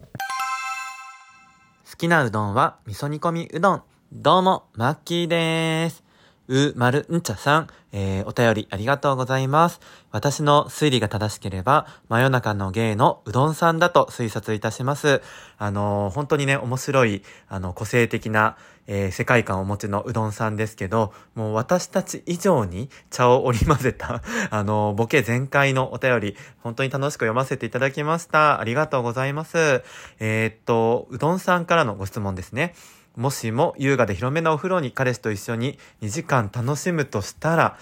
[1.97, 3.83] きなうどんは味噌煮込みうどん。
[4.11, 6.03] どうも、マッキーです。
[6.49, 9.79] う、まるんちゃさん、えー、お便りありがとうございます。
[10.11, 15.21] 私の推理が正しければ、真夜中の芸のうどんさんだと推察いたします。
[15.59, 18.57] あのー本当にね、面白い、あの、個性的な、
[18.87, 28.59] えー世界観をお持ちのうどんさんですけど、もう私たち以上に茶を織り交ぜた、 あのーボケ全開のお便り、本当に楽しく読ませていただきました。
[28.59, 29.83] ありがとうございます。
[30.19, 32.73] えーっと、うどんさんからのご質問ですね。
[33.15, 37.77] もしも優雅で広めなお風呂に彼氏と一緒に2時間楽しむとしたら、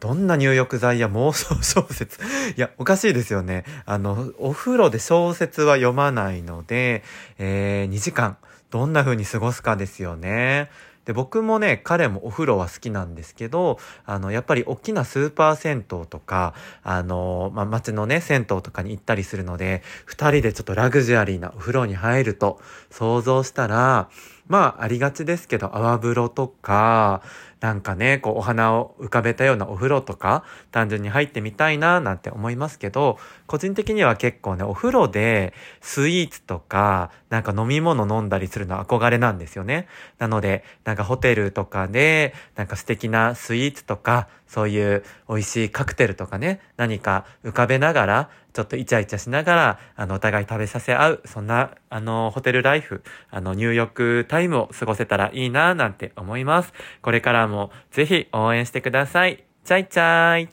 [0.00, 2.18] どんな入浴剤や妄想小説？
[2.56, 3.64] いや、おかしいですよね。
[3.86, 7.04] あの、お風呂で小説は読まないので、
[7.38, 8.36] えー、2時間、
[8.70, 10.70] どんな風に過ごすかですよね。
[11.04, 24.10] で、僕もね、彼もお風呂は好きなんですけど、あの、やっぱり大きなスーパー銭湯とか、あの、まあ、街のね、銭湯とかに行ったりするので、二人でちょっとラグジュアリーなお風呂に入ると想像したら、
[24.48, 27.22] まあ、ありがちですけど、泡風呂とか、
[27.60, 39.86] なんかね、こう、お花を浮かべたようなお風呂とか、単純に入ってみたいな、なんて思いますけど、個人的には結構ね、お風呂でスイーツとか、なんか飲み物飲んだりするの憧れなんですよね。
[40.18, 56.74] なので、なんかホテルとかで、なんか素敵なスイーツとか、そういう美味しいカクテルとかね、何か浮かべながら、ちょっとイチャイチャしながら、あの、お互い食べさせ合う、そんな、あの、ホテルライフ、あの、入浴タイムを過ごせたらいいな、なんて思います。
[57.00, 59.42] これからもぜひ応援してください。
[59.64, 60.48] チャイチャイ。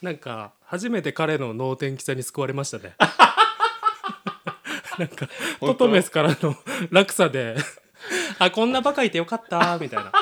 [0.00, 2.94] なんか初めて彼の能天気さに救われましたね
[4.98, 5.28] なんか
[5.60, 6.54] トトメスからの
[6.90, 7.56] 落差で
[8.38, 10.12] あこんなバカいてよかったみたいな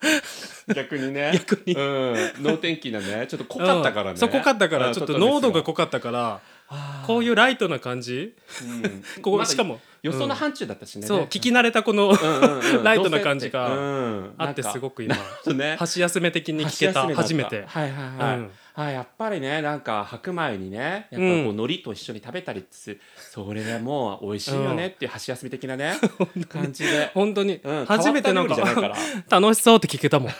[0.74, 1.32] 逆にね。
[1.34, 1.74] 逆に。
[1.74, 2.42] うん。
[2.42, 3.26] 能天気なね。
[3.28, 4.16] ちょっと濃かったからね、うん。
[4.18, 4.88] そう濃かったから。
[4.88, 6.40] うんちょっと濃度が濃かったから
[7.06, 8.34] こういうライトな感じ。
[8.62, 9.02] うん。
[9.22, 9.80] ここしかも。
[10.02, 12.16] 予想の範疇だったしね、そう聞き慣れたこの
[12.84, 14.34] ライトな感じがうん。
[14.38, 15.16] あってすごく今
[15.54, 15.76] ね。
[15.76, 17.64] 箸休め的に聞けた初めて。
[17.66, 21.58] はいはいはい、うんはい、やっぱりねなんか白米にねやっぱこううん。
[21.58, 25.94] 海苔と一緒に食べたりする、それでもう美味しいよねっていう箸休み的なね
[26.48, 29.40] 感じで、本当に、うん、初めてなんか変わった料理じゃないから。
[29.40, 30.32] 楽しそうって聞けたもん。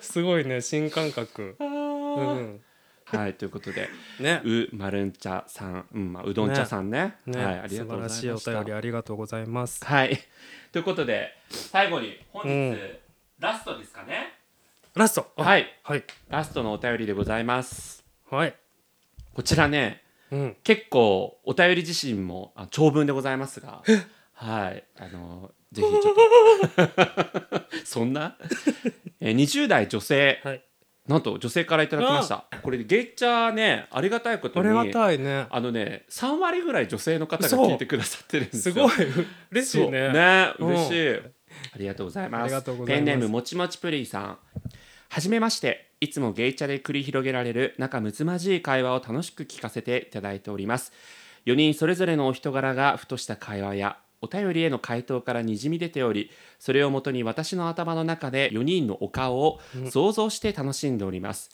[0.00, 2.60] すごいね新感覚、うん、
[3.04, 3.88] はいということで。
[4.20, 4.40] ね。
[4.44, 7.16] うまるん茶さん、うんまあ、うどん茶さんね。
[7.26, 8.20] ね、はい、ありがとうございました。
[8.38, 9.84] 素晴らしいお便りありがとうございます。
[9.84, 10.18] はい。
[10.72, 12.78] ということで最後に本日、うん。
[13.38, 14.33] ラストですかね
[14.94, 15.32] ラスト。
[15.36, 15.66] あはい。
[15.82, 16.04] はい。
[16.28, 18.04] ラストのお便りでございます。
[18.30, 18.54] はい、
[19.34, 23.82] こちらねうん、結構お便り自身もあ長文でございますが
[24.32, 24.84] はい。
[24.98, 26.14] あのぜひちょっ
[26.94, 27.62] と。
[27.84, 28.36] そんな？
[29.20, 30.40] えー20代女性。
[30.44, 30.64] はい。
[31.06, 32.46] なんと女性からいただきました。
[32.62, 35.46] これゲイチャーねありがたいことあにりがたいね。
[35.50, 38.88] あのね3割ぐらい女性の方が聞いてくださってるんですよ。
[38.88, 39.26] すごい。
[39.50, 40.12] 嬉しいね。
[40.12, 40.64] ねう。
[40.64, 41.16] ん嬉しい。
[41.74, 42.42] ありがとうございます。
[42.42, 43.06] ありがとうございます。
[43.06, 44.38] ペンネームもちもちプリンさん
[45.14, 50.92] はじめましていつもゲイチャで繰り広げられる仲睦まじい会話を楽しく聞かせていただいております。
[51.46, 61.52] 4人それぞれのお人柄がふとした会話やお便りへの回答からにじみ出ておりそれをもとに私の頭の中で4人のお顔を想像して楽しんでおります、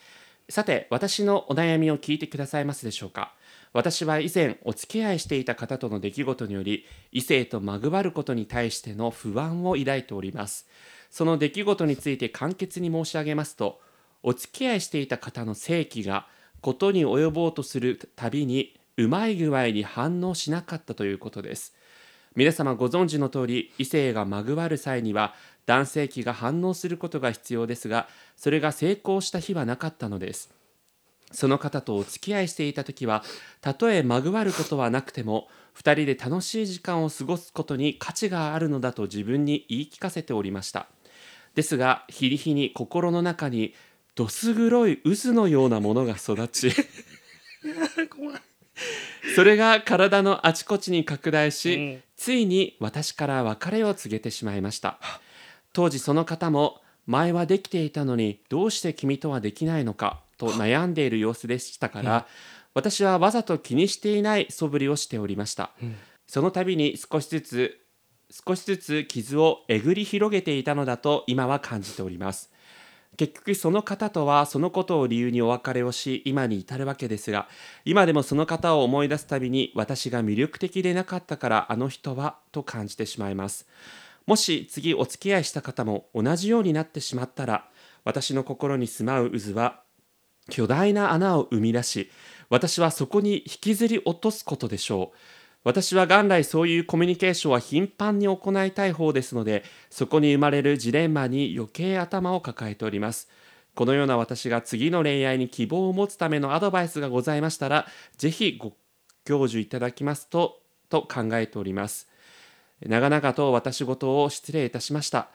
[0.49, 3.35] さて私のお悩みを聞いてくださいますでしょうか？
[3.75, 10.67] 私は以前お付き合いしていた方との出来事により異性とまぐわることに対しての不安を抱いております
[11.11, 13.81] その出来事について簡潔に申し上げますと
[14.23, 16.27] お付き合いしていた方の性器が
[16.61, 21.75] ことに及ぼうとするたびにうまい具合に反応しなかったということです。
[22.37, 25.35] 皆様ご存知の通り異性がまぐわる際には
[25.67, 30.51] 男性器が反応することが必要ですがそれが成功した日はなかったのです。
[31.33, 33.25] その方とお付き合いしていた時は
[33.61, 40.89] たとえまぐわることはなくても2人で楽しい時間を過ごすことに価値があるのだと自分に言い聞かせておりました。
[41.55, 43.75] ですが日に日に心の中に
[44.15, 46.71] どす黒い渦のようなものが育ち
[49.35, 52.03] それが体のあちこちに拡大し、うん。
[52.17, 54.99] ついに私から別れを告げてしまいました。
[55.73, 62.27] 当時その方も前はできていたのにどうして君とはできないのかと悩んでいる様子でしたから、
[62.75, 65.97] 私はわざと気にしていない素振りをしておりました、ん。
[66.27, 67.81] その度に少しずつ
[68.31, 72.51] 少しずつ傷をえぐり広げていたのだと今は感じております。
[73.17, 77.49] 結局その方とはそのことを理由にお別れをし今に至るわけですが
[77.85, 83.67] 今でもその方を思い出すたびに私が魅力的でなかったからあの人はと感じてしまいます。
[84.27, 87.69] もし次お付き合いした方も同じようになってしまったら
[88.05, 89.83] 私の心に住まう渦は
[90.49, 92.11] 巨大な穴を生み出し
[92.49, 95.40] 私はそこに引きずり落とすことでしょう。
[95.63, 103.29] 私は元来そういうコミュニケーションは頻繁に行いたい方ですのでそこに生まれるジレンマに余計頭を抱えております。
[103.75, 108.73] このような私が次の恋愛に希望を持つためのアドバイスがございましたらぜひご
[109.25, 112.09] 教授いただきますとと考えております。
[112.87, 115.29] 長々と私事を失礼いたしました。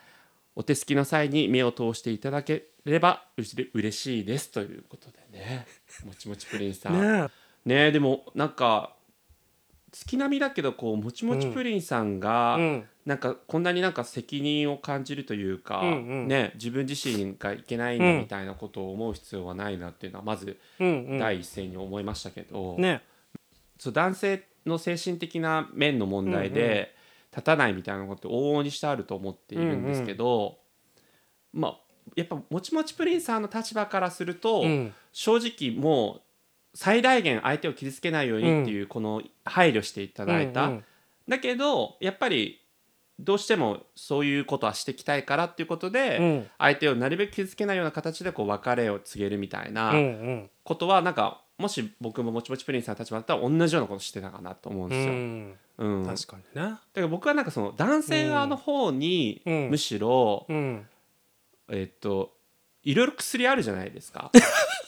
[0.55, 3.25] お手すきの際に目を通していただければ
[3.73, 4.49] 嬉しいです。
[4.51, 5.67] ということでね。
[6.05, 6.99] もちもちプリンさん。
[6.99, 7.27] ね
[7.65, 8.94] ねでもなんか
[9.95, 12.83] 月並みだけどこうもちもちプリンさんが、うん。
[13.05, 15.91] なんかこんなになんか責任を感じるというか、うんう
[16.25, 16.27] ん。
[16.27, 21.19] ね自分自身がいけないんだうんみたいなことを思う必要はないなっていうのはまずうんうん。
[21.19, 23.03] 第一声に思いましたけど、ね。
[23.79, 26.53] そう男性の精神的な面の問題うんうん。
[26.55, 26.93] で
[27.31, 30.57] 立たないみたいなことって往々にしてあると思っているんですけど、
[31.53, 31.77] まあ
[32.17, 34.93] やっぱもちもちプリンさんの立場からすると、うん。
[35.13, 36.21] 正直もう
[36.75, 40.83] 最大限相手を傷つけないようにっていうこの配慮していただいた、うんうん。
[41.27, 42.61] だけどやっぱり
[43.17, 46.47] どうしてもそういうことはしていきたいからっていうことで、うん。
[46.59, 50.49] 相手をなるべく傷つけないような形でこう別れを告げるみたいなうんうん。
[50.65, 55.13] ことはなんかもし僕ももちもちプリンさんの立場だったら同じようなことしてたかなと思うんうですよ。
[55.13, 55.55] ん。
[55.77, 56.03] うん。
[56.03, 59.69] だか確かにねら僕はなんかその男性側の方にうん。
[59.69, 60.85] むしろ、うん。
[61.69, 62.33] えっと
[62.83, 64.29] いろいろ薬あるじゃないですか。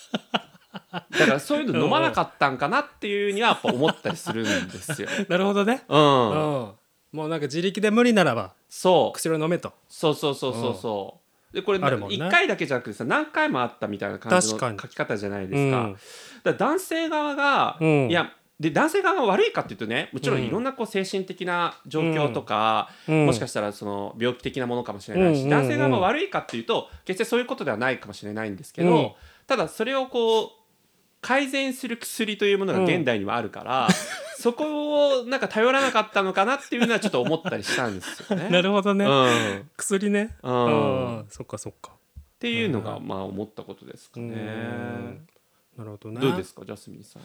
[0.91, 5.09] だからそういうの飲まなかったんかなっていうにはやっぱ思ったりするんですよ。
[5.27, 5.83] なるほどね。
[5.89, 6.71] うん、うん。
[7.11, 9.15] もうなんか自力で無理ならばそう。
[9.15, 9.73] 薬を飲めと。
[9.89, 11.27] そうそうそうそうそう。
[11.55, 15.79] でこれあるもんね1回だけじゃなくてさ何回もあったみたいな感じの書き方じゃないですか。
[15.79, 15.93] うん。
[15.93, 15.99] だか
[16.45, 18.09] ら男性側が、うん。
[18.09, 20.45] いやで男性側が悪いかっていうとねもちろんうん。
[20.45, 23.25] いろんなこう精神的な状況とか、うん。
[23.25, 25.49] もしかしたらその病気的なものかもしれないし、うん。
[25.49, 29.11] 男性側が悪いかっていうと決してそういうことではないかもしれないんですけど、うん。
[29.47, 30.49] ただそれをこう
[31.21, 33.87] 改善する薬というものが現代にはあるから、
[34.37, 38.49] そこをなんか頼らなかったのかなっていうのはちょっと思ったりしたんですよね。
[38.51, 39.05] なるほどね。
[39.05, 39.69] うん。
[39.75, 40.37] 薬ね。
[40.43, 41.17] うん。
[41.17, 41.25] うん。
[41.29, 41.91] そっかそっか。
[41.91, 44.29] っていうのがうまあ思ったことですかうん。
[44.29, 45.25] ね。
[45.75, 46.21] なるほどね。
[46.21, 47.23] どうですかジャスミンさん。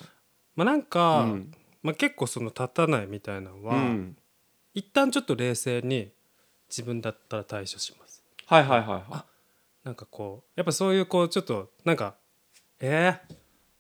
[0.57, 1.53] まあなんか、うん。
[1.83, 4.17] まあ、結構その立たないみたいなのは、うん。
[4.75, 6.13] 一旦ちょっと冷静に
[6.69, 8.25] 自分だったら対処します。
[8.47, 9.27] はいはいはいは
[9.85, 12.15] なんかこうやっぱそういうこうちょっとなんか
[12.81, 13.35] えー、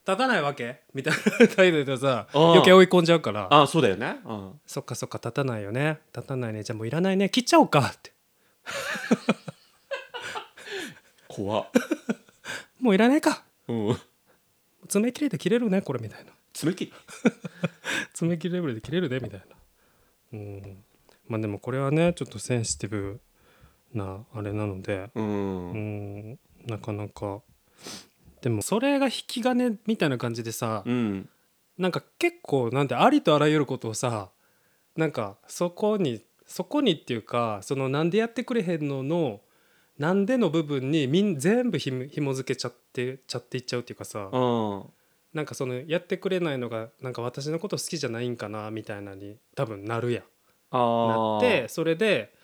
[0.06, 0.82] 立たないわけ？
[0.94, 3.42] みたいな態度でさ余計追い込んじゃうから。
[3.44, 3.46] い。
[3.50, 4.16] あそうだよね。
[4.24, 4.60] うん。
[4.66, 6.00] そっかそっか立たないよね。
[6.14, 6.62] 立たないね。
[6.64, 7.30] じゃあもういらないね。
[7.30, 8.12] 切っちゃおうかって。
[11.28, 11.66] 怖っ。
[12.80, 13.44] もういらないか。
[13.68, 13.96] うん。
[14.88, 16.32] 爪切れで切れるねこれみたいな。
[16.52, 16.92] 爪切り。
[18.12, 19.46] 爪切りレベルで切れるねみたいな。
[20.32, 20.84] うん。
[21.28, 23.20] まあでもこれはねちょっとセンシティブ
[23.94, 25.10] なあれなので。
[25.14, 25.20] う。
[25.20, 26.38] うんん。
[26.66, 27.40] なかなか
[28.42, 31.28] でもそれが引き金みたいな感じでさ、うん。
[31.78, 34.28] なんか結構なんてありとあらゆることをさ
[34.94, 39.40] なんかそこにそこにっていうかそのなんでやってくれへんのの
[39.98, 44.84] なんでの部分にみん全部ひも紐付けちゃってちゃっていっちゃうっていうかさ、うん。
[45.32, 50.24] なんかそのやってくれないのがなんか私のこと好きじゃないんかなみたいなに多分なるやん。
[50.72, 51.38] あなあ。
[51.38, 52.34] ってそれで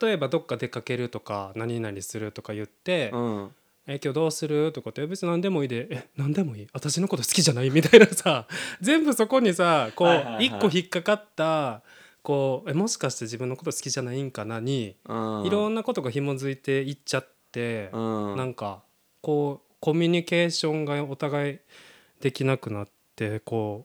[0.00, 3.50] 例えばどっか出かけるとか何々するとか言ってうん。
[3.86, 8.46] 「え今日どうする?」とかって「別に何でもいいで」え「何でもいい私のこと好きじゃない?」みたいなさ
[8.80, 11.82] 全部そこにさこう一個引っかかった
[12.22, 14.60] こうえもしかして自分のこと好きじゃないんかな？
[14.60, 15.44] にうん。
[15.46, 18.36] いろんなことが紐づいていっちゃってうん。
[18.36, 18.82] なんか
[19.20, 21.58] こうコミュニケーションがお互い
[22.20, 23.84] できなくなってこ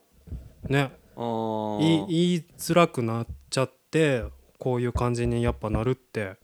[0.69, 4.23] うねあ言い言いづらくなっちゃって
[4.59, 6.35] こういう感じにやっぱなるって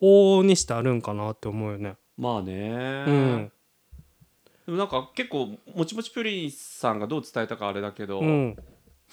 [0.00, 1.96] 往々にしてあるんかなって思うよね。
[2.20, 3.04] まあね。
[3.06, 3.52] うん。
[4.66, 8.56] でもなんか結構もちもちプリンさんがどう伝えたかあれだけど、うん。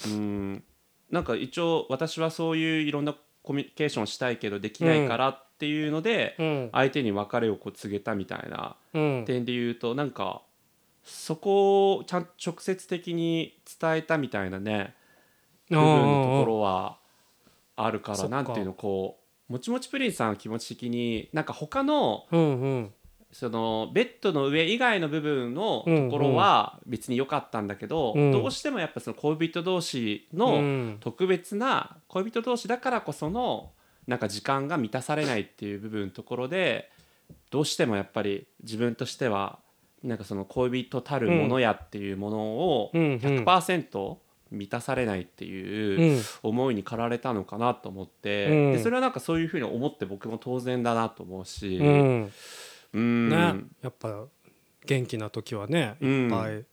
[0.05, 0.63] うん
[1.09, 6.69] なんか一応私はそういういろんなコミュニケーションしたいけどできないからっていうので、うん。
[6.73, 9.23] 相手に別れをこう告げたみたいなうん。
[9.25, 10.41] 点で言うとなんか
[11.05, 14.93] そこをちゃんと直接的に伝えたみたいなね
[15.69, 16.97] 部分のところは
[17.77, 19.17] あるからなんていうのこ
[19.49, 22.25] うもちもちプリンさんは気持ち的になんか他の
[23.31, 28.31] そのベッドの上以外の部分のところは別に良かったんだけど、うん。
[28.31, 30.97] どうしてもやっぱその恋人同士うのん。
[30.99, 33.71] 特別な恋人同士だからこその
[34.07, 36.89] なんか時間が満たされないっていう部分のところで
[37.51, 39.59] どうしてもやっぱり自分としては
[40.03, 43.17] なんかその恋人たるものやっていうものをうんうん。
[43.17, 44.17] 100%
[44.49, 46.21] 満たされないっていううん。
[46.43, 48.71] 思いに駆られたのかなと思って、うん。
[48.71, 51.77] でそれはなんかそういうふうに思って僕も当然だなと思うし。
[52.93, 53.01] うん。
[53.01, 53.35] うんね。
[53.81, 54.25] やっぱ
[54.85, 56.23] 元気な時はねうん。
[56.23, 56.65] いっぱい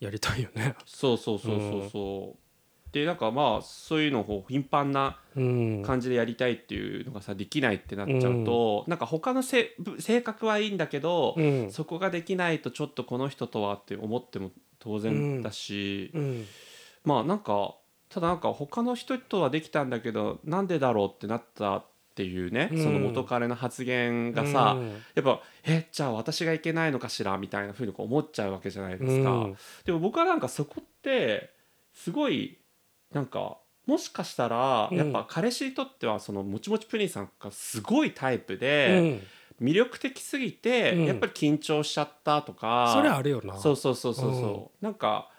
[0.00, 0.74] やりたいよね。
[0.84, 5.82] そうそうそうそうそう、でなんかまあそういうのを頻繁なうん。
[5.82, 11.72] 感じでやりたいっていうのがさできないってなっちゃうと、なんか他のせ性格はいいんだけど、うん。
[11.72, 16.46] そこができないとちょっとこの人とはって思っても当然だし、うん。
[17.04, 17.74] まあなんか
[18.08, 21.82] ただなんか他の人とはできたんだけどなんでだろうってなった
[22.12, 22.82] っていうね、うん。
[22.82, 24.90] その元彼の発言がさ、うん。
[25.14, 29.30] やっぱえじゃあ私がいけないのかしらみたいなふうに思っちゃうわけじゃないですか。
[29.30, 29.56] うん。
[29.86, 31.54] でも僕はなんかそこって
[31.94, 32.58] すごい
[33.12, 33.56] なんか
[33.86, 34.98] もしかしたらうん。
[34.98, 39.20] やっぱ彼氏にとってはそのもちもちプリンさんがすごいタイプうで
[39.60, 39.64] ん。
[39.64, 41.04] 魅力的すぎてうん。
[41.06, 42.92] やっぱり緊張しちゃったとか。
[42.94, 43.56] それあるよな。
[43.56, 44.84] そうそうそうそうそう。
[44.84, 45.30] なんか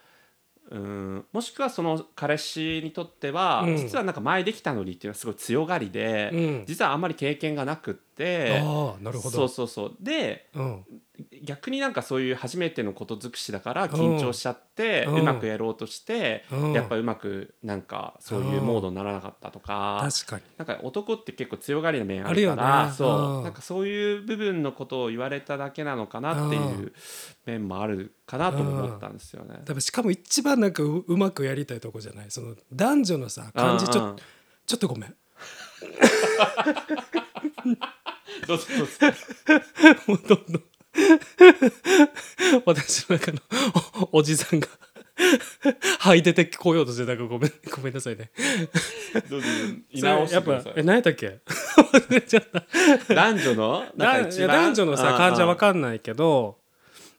[0.70, 3.76] うんもしくはその彼氏にとってはうん。
[3.76, 6.64] 実はなんか前できたのにっていうのはすごい強がりでうん。
[6.66, 9.36] 実はあんまり経験がなくってああなるほど。
[9.36, 9.96] そうそうそう。
[10.00, 10.84] でうん
[11.44, 16.72] 逆になんかそういう初めてのこと尽くしだから緊張しちゃってうまくやろうとしてうん。
[16.72, 20.42] やっぱうまくなんかそういうモードにならなかったとか確かに。
[20.56, 22.92] なんか男って結構強がりな面ああるからね。
[22.92, 23.08] そう。
[23.38, 23.42] うん。
[23.44, 26.92] なんかそういう部分のことを言われただけなのかなっていう
[27.46, 29.60] 面もあるかなとも思ったんですよね。
[29.64, 32.30] 多分しかも一番なんかううまくやりたいとこじゃない？
[32.30, 34.16] その男女のさ感じちょ
[34.66, 35.14] ちょっとごめん。
[38.46, 38.92] どうぞどうぞ。
[40.06, 40.62] もうどんどん
[42.66, 43.38] 私の中の
[44.12, 44.68] おおじさんが
[46.00, 48.30] はい出てこようとしてたからごめんごめんなさいね。
[49.30, 49.46] どうぞ
[49.90, 50.72] 居直してください。
[50.72, 51.38] それやっぱえ何やったっけ？
[52.26, 52.44] ちゃっ
[53.06, 53.14] た。
[53.14, 53.84] 男女の？
[53.96, 54.48] なんか一番？
[54.48, 56.58] 男女のさ感じは分かかんないけど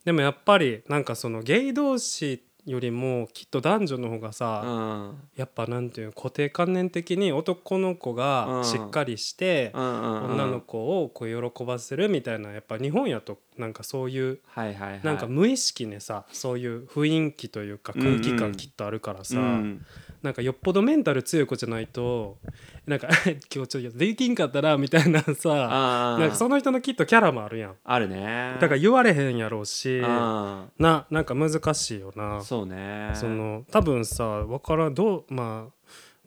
[0.03, 5.22] でもやっぱりなんかそのゲイ同士よりもきっと男女の方がさ、うん。
[5.36, 14.39] やっぱなんていうの固定観念的に男の子がしっかりして、女の子をこう喜ばせるみたいなやっぱ日本やとなんかそういう
[15.03, 19.86] なんか無意識にさそういう雰囲気というか空気感きっとあるからさ、うん
[20.26, 22.38] なんかよっぽどメンタル強い子じゃないと
[22.88, 23.07] なんか
[23.53, 27.76] 今日ちょっとできんかったらみたいなさなんかその人のきっとキャラもあるやん。
[27.84, 28.57] あるね。
[28.59, 32.39] だから言われへんやろうしあななんか難しいよな。
[32.39, 33.11] ーそうね。
[33.13, 35.74] その多分さ分からんどうまあ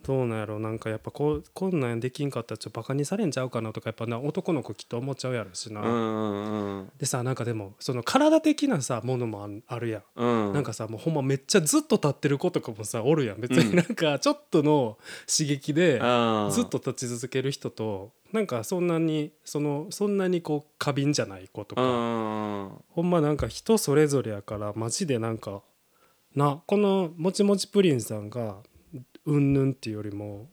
[0.09, 10.02] どうなんやろなんかやっぱこうこんなんできんかったらちょっとバカにされんちゃうかなとかやっぱな男の子きっと思っちゃうやろしな、でさなんかでもその体的なさものもあるやん。
[10.16, 10.52] うん。
[10.54, 13.40] なんかさもうほんまめっちゃずっと立ってる子とかもさおるやん。
[13.42, 14.96] 別になんかちょっとの
[15.26, 16.50] 刺激でうん。
[16.52, 22.82] ずっと立ち続ける人となんかそんなにそのそんなにこう過敏じゃない子とうか、ん。
[22.88, 25.61] ほんまなんか人それぞれやからマジでなんか
[26.34, 28.56] なこのもちもちプリンさんが
[29.29, 30.49] うんぬんっていうよりも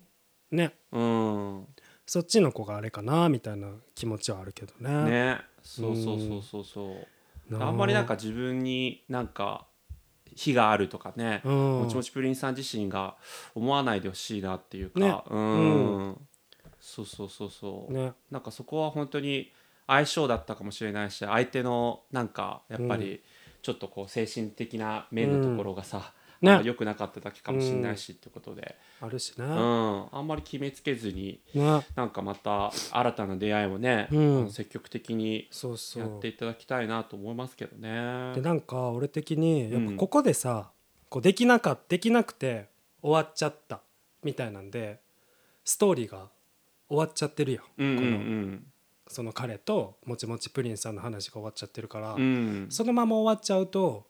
[0.51, 0.73] ね。
[0.91, 1.67] うん。
[2.05, 5.09] そっちの子があれかなみたいな気持ちはあるけどね。
[5.09, 5.38] ね。
[5.63, 6.95] そうそうそうそうそ
[7.49, 7.53] う。
[7.57, 7.71] なあ。
[7.71, 9.65] んまりなんか自分になんか
[10.36, 11.41] 非があるとかね。
[11.45, 11.80] うん。
[11.84, 13.15] もちもちプリンさん自身が
[13.55, 15.21] 思わないでほしいなっていうか、ね。
[15.30, 16.17] うん、
[16.80, 18.13] そうそうそうそう、ね。
[18.30, 19.51] なんかそこは本当に
[19.88, 23.23] 相性だったかもしれないし相手のなんかやっぱり
[23.61, 26.11] ちょっとこう精神的な面のところがさ、ねあん
[26.45, 29.45] ま良くなかっただけかもしれないしってことで、あるしね。
[29.45, 30.05] うん。
[30.11, 31.85] あんまり決めつけずにね。
[31.95, 34.51] なんかまた新たな出会いをね、うん。
[34.51, 35.49] 積極的に
[35.95, 38.33] やっていただきたいなと思いますけどね。
[38.35, 39.97] でなんか俺的にやっぱうん。
[39.97, 40.71] ここでさ、
[41.09, 42.69] こうできなかできなくて
[43.01, 43.81] 終わっちゃった
[44.23, 44.99] みたいなんで
[45.63, 46.29] ストーリーが
[46.89, 48.63] 終わっちゃってるやん、うんうんうこのん
[49.07, 52.67] その彼ともちもちプリンさんの話が終わっちゃってるから、うん。
[52.69, 54.07] そのまま終わっちゃうと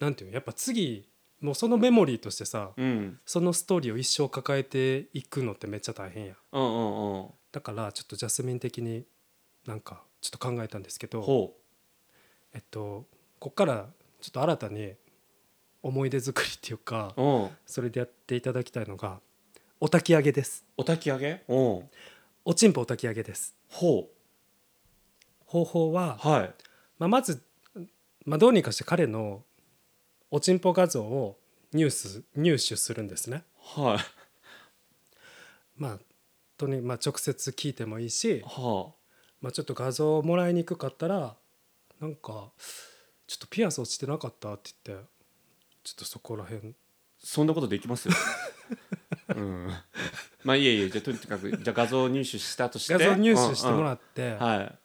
[0.00, 1.08] なんていうのやっぱ次
[1.42, 3.18] もうそのメモリーとしてさ、うん。
[3.26, 6.36] そのストーリーを一生抱えていくのってめっちゃ大変やん。
[6.52, 7.26] うんうんうん。
[7.50, 9.04] だからちょっとジャスミン的に
[9.66, 11.54] なんかちょっと考えたんですけどほ
[12.54, 13.06] えっと
[13.38, 13.88] こっから
[14.20, 14.94] ちょっと新たに
[15.82, 17.50] 思い出作りっていうかううん。
[17.66, 19.20] それでやっていただきたいのが
[19.80, 20.64] お焚き上げです。
[20.76, 21.42] お焚き上げ？
[21.48, 21.82] うん。
[22.44, 23.56] おちんぽお焚き上げです。
[23.68, 24.08] ほ
[25.44, 26.54] 方法はう、はい。
[26.98, 27.42] まあ、まず、
[28.24, 29.42] まあ、どうにかして彼の
[30.34, 31.36] おちんぽ画像を
[31.74, 33.44] 入手入手するんですね。
[33.58, 33.98] はい。
[35.76, 35.98] まあ
[36.56, 38.92] とにまあ直接聞いてもいいし、は
[39.42, 41.36] まあ、ちょっと画像をもらいにくかったら
[42.00, 42.50] なんか
[43.28, 45.06] 「ちょっとピアス落ちてなかった」って言って
[45.84, 46.74] ちょっとそこら辺。
[47.18, 48.14] そんなことできますよ。
[49.36, 49.68] うん。
[50.44, 52.94] まあいえいえじゃあとにかくじゃあ画像入手したとして。
[52.94, 54.78] 画像入手してもらっって、はいはい。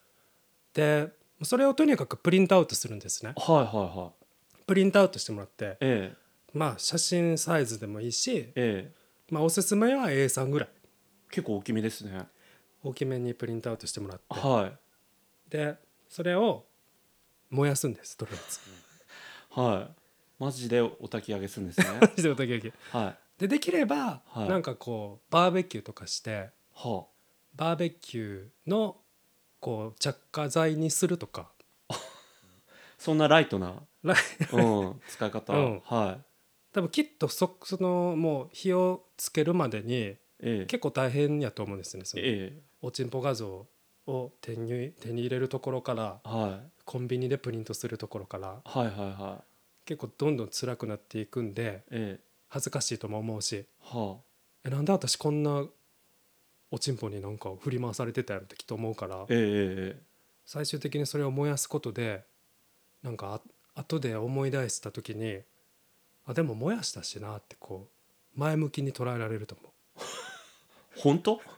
[0.74, 3.34] でそれをとにかくプリントアウトするんですね。
[3.38, 4.17] はいはい
[4.68, 6.14] プリントアウトしてもらってえ
[6.54, 8.54] まあ写真サイズでもいいし、ええ。
[8.56, 8.92] え
[9.30, 10.70] まあ、おすすめは A3 ぐらい。
[11.30, 12.28] 結構大きめですね。
[12.84, 14.24] 大きめにプリントアウトしてもらって。
[14.30, 15.50] はい。
[15.50, 15.76] で
[16.10, 16.66] それを
[17.50, 18.60] 燃やすんですとりあえず。
[19.60, 20.44] はい。
[20.44, 21.88] マジでお焚き上げするんですね。
[22.02, 22.74] マジでお焚き上げ。
[22.92, 23.40] はい。
[23.40, 24.50] でできれば、はい。
[24.50, 27.06] なんかこうバーベキューとかしては
[27.56, 28.98] バーベキューの
[29.60, 31.52] こう着火剤にするとか。
[31.52, 31.57] あ
[32.98, 35.82] そんなライトな、うん、使い方、うん。
[35.86, 36.26] はい。
[36.74, 40.66] 多分きっとそそのもう火をつけるまでにええ。
[40.68, 42.62] 結構大変やと思うんですよねそのええ。
[42.82, 43.68] おちんぽ画像
[44.08, 46.72] を手に手に入れるところからはい。
[46.86, 49.44] コンビニでプリントするところからはいはいは
[49.86, 52.20] 結構どんどん辛くなっていくんでいええ。
[52.50, 54.18] 恥ずかしいとも思うしは
[54.64, 55.66] えなんで私こんな
[56.70, 60.02] おちんぽになんか振り回されてたやろってきっと思うからええ。
[60.46, 62.24] 最終的にそれを燃やすことで
[63.04, 63.42] なんか
[63.76, 65.40] あ後で思い出した時に
[66.26, 67.90] あでも燃やしたしなってこ
[68.36, 69.72] う前向きに捉えられると思う。
[70.98, 71.42] 本当？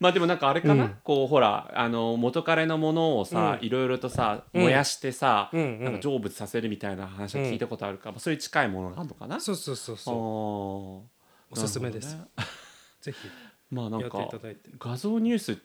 [0.00, 0.96] まあでもなんかあれかな、うん。
[1.04, 3.66] こうほらあの元彼のものをさ、うん。
[3.66, 4.62] いろいろとさうん。
[4.62, 5.84] 燃やしてさ、うんうん。
[5.84, 9.40] なんか成仏させるみたいな話は聞いたことあるから、まあそういう近いものがあるのかな？
[9.40, 10.14] そうそうそうそう。
[10.14, 11.04] お
[11.52, 12.16] おすすめです、
[13.02, 13.28] ぜひ
[13.70, 14.30] まあなんか
[14.78, 15.56] 画像入手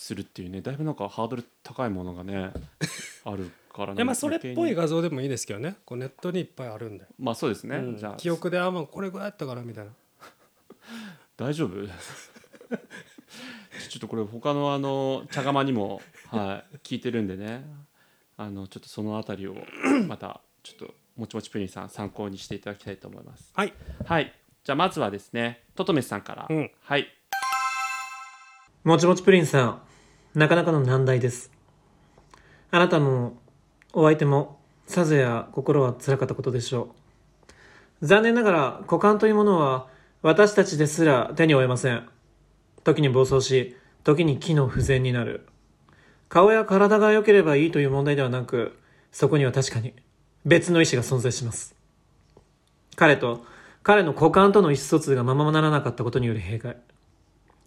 [0.00, 2.52] するっていうねだいぶなんかハードル高いものがね
[3.24, 7.98] あるからいやまあそれっぽいが画像でもいいですけどねこうネットにいっぱいあるんで、まあそうですね、うん。
[7.98, 9.90] じゃあ記憶であもうこれぐらいやったからみたいな。
[11.36, 11.76] 大丈夫？
[11.86, 11.90] ちょ
[13.98, 17.66] っとこれ他のあの茶釜にも、はい、聞いてるんでね。
[18.38, 19.54] あのちょっとそのあたりを
[20.08, 23.52] またちょっともちもちプリンさん参考にしていただきたいと思います。
[23.54, 23.74] はい。
[24.06, 24.32] はい。
[24.64, 26.70] じゃあまずはですねトトメスさんから、うん。
[26.80, 27.06] はい。
[28.82, 29.82] もちもちプリンさん、
[30.34, 31.50] なかなかの難題です。
[32.70, 33.36] あなたも、
[33.92, 36.94] お相手も、さぞや心は辛かったことでしょ
[38.02, 38.06] う。
[38.06, 39.88] 残念ながら、股間というものは、
[40.22, 42.08] 私たちですら手に負えません。
[42.84, 45.46] 時に暴走し、時に機能不全になる。
[46.28, 48.78] 顔や体が良ければいいという問題ではなく、
[49.10, 49.94] そこには確かに
[50.44, 51.74] 別の意志が存在します。
[52.94, 53.44] 彼と
[53.82, 56.76] 彼の股間との意思疎通がままならなかったことによる弊害。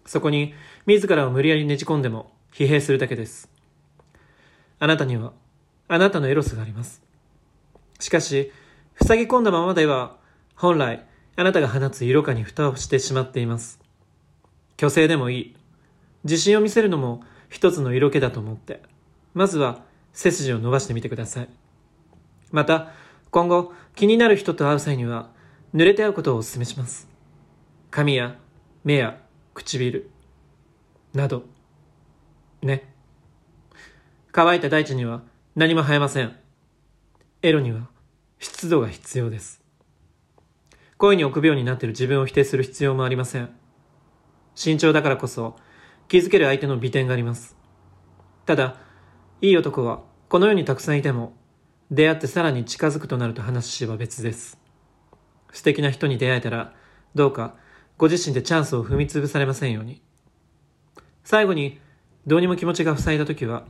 [0.06, 0.54] そこに
[0.86, 3.50] 自らを無理やりねじ込んでも疲弊するだけです。
[4.78, 5.32] あなたには
[5.88, 7.02] あなたのエロスがあります。
[7.98, 8.52] しかし、
[9.04, 10.16] 塞ぎ込んだままでは
[10.54, 13.80] 本来あなたが放つ色化に蓋をしてしまっています。
[14.78, 15.56] 虚勢でもいい。
[16.22, 18.82] 自信を見せるのも一つの色気だと思って、
[19.34, 19.82] まずは
[20.12, 21.48] 背筋を伸ばしてみてください。
[22.52, 22.92] また、
[23.32, 25.28] 今後気になる人と会う際には、
[25.74, 27.08] 濡れて会うことをお勧めします。
[27.90, 28.36] 髪や
[28.84, 29.18] 目や
[29.54, 30.08] 唇、
[31.14, 31.53] など、
[32.66, 32.92] ね。
[34.32, 35.22] 乾いた大地には
[35.54, 36.36] 何も生えません。
[37.42, 37.88] エロには
[38.38, 39.62] 湿度が必要です。
[40.96, 43.50] 恋に臆病になっている自分を否定する必要もありません。
[44.54, 45.56] 慎重だからこそ
[46.08, 47.56] 気づける相手の美点があります。
[48.46, 48.76] ただ、
[49.40, 51.34] いい男はこの世にたくさんいても
[51.90, 54.58] 出会ってさらに近づくとなると話は別です。
[55.52, 56.74] 素敵な人に出会えたら
[57.14, 57.54] どうか
[57.98, 60.02] ご自身でチャンスを踏み潰されませんように。
[61.22, 61.80] 最後に
[62.26, 63.64] どうにも気持ちが塞いだ時は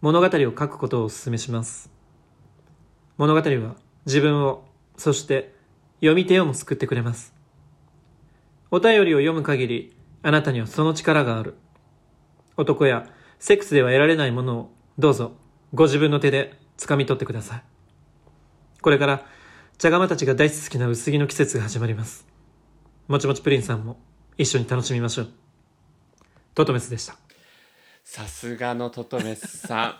[0.00, 1.90] 物語を書くことをお勧めします。
[3.16, 3.76] 物語は
[4.06, 4.64] 自分を、
[4.96, 5.54] そして
[6.00, 7.34] 読み手をも救ってくれます。
[8.70, 11.54] お便りを読む限り、あなたにはその力がある。
[12.56, 13.08] 男や
[13.38, 15.32] セックスでは得られないものを、どうぞ、
[15.72, 17.64] ご自分の手で掴み取ってください。
[18.80, 19.26] これから、
[19.78, 22.26] 茶釜たちが大好きな薄着の季節が始まります。
[23.08, 23.98] もちもちプリンさんも
[24.38, 25.28] 一緒に楽しみましょう。
[26.54, 27.23] トトメスでした。
[28.04, 29.98] さすがのトトメスさ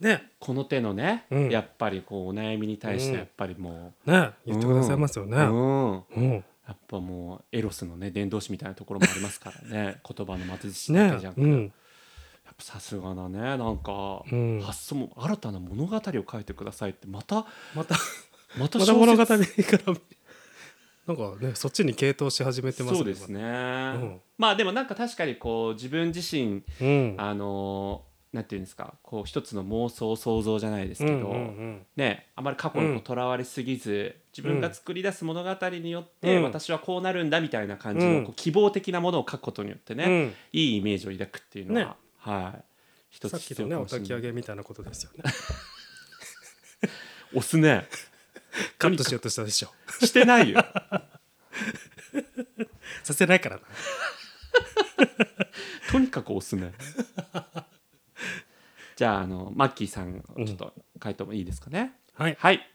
[0.00, 0.02] ん。
[0.04, 0.30] ね。
[0.38, 1.50] この手のね、うん。
[1.50, 3.18] やっぱりこうお悩みに対してうん。
[3.18, 4.16] やっぱりもね。
[4.16, 5.36] う、言ってくださいますよね。
[5.38, 5.44] うん。
[5.44, 6.04] うん。
[6.14, 6.32] うん。
[6.68, 10.00] やっぱもうエロスのね伝道師みたいなところもありますからね。
[10.06, 11.62] 言葉の貧しだけじゃなくて、うん。
[11.62, 11.68] や
[12.52, 13.38] っぱさすがだね。
[13.40, 14.60] なんか、うん。
[14.60, 16.00] 発想も新たな物語を
[16.30, 17.96] 書いてくださいってまたまた
[18.56, 20.17] またまた物語小から説
[21.08, 27.14] なんかねそっちに傾倒し始めてますそうですね、んまあでもなんか確かにこう自分自身うん。
[27.18, 31.86] あのなんていうんですかこう一つの妄想想像じゃないですけど、うんうんうん。
[31.96, 36.42] ね、あまり過去にとらわれすぎず、自分が作り出す物語によって、うん。
[36.42, 38.20] 私はこうなるんだみたいな感じうん。
[38.20, 40.34] のこう希望的なものを書くことによってね、うん。
[40.52, 41.92] いいイメージを抱くっていうのは、ね。
[42.18, 42.64] はい
[43.08, 45.24] 一つさっきのねお焚き上げみたいなことですよね。
[47.32, 47.88] 押すね
[48.78, 49.68] カットしようとしたでしょ。
[50.00, 50.62] してないよ。
[53.04, 53.62] させないからな。
[55.90, 56.72] とにかく押すね。
[58.96, 62.36] じゃああのマッキーさんちょっと回答もいいですかね、はい。
[62.38, 62.68] はい。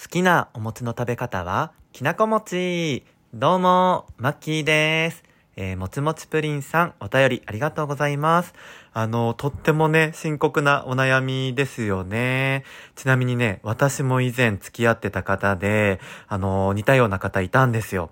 [0.00, 3.04] 好きなお餅の食べ方は、きなこ餅。
[3.32, 5.23] どうも、マッキーです。
[5.56, 8.54] えー、もちもちプリンさん、お便りありがとうございます。
[8.92, 12.64] あの、とってもね、深刻なお悩みですよね。
[12.96, 18.10] ちなみにね、私も以前付き合ってた方で、あの、似たような方いたんですよ。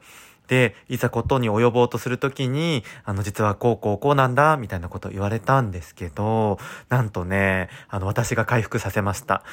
[0.53, 6.59] で、いざことに及ぼうとするときに、あの、実はこうこうこうなんだ、みたいなこと言われたんですけど、
[6.91, 9.45] なんとね、あの、私が回復させました。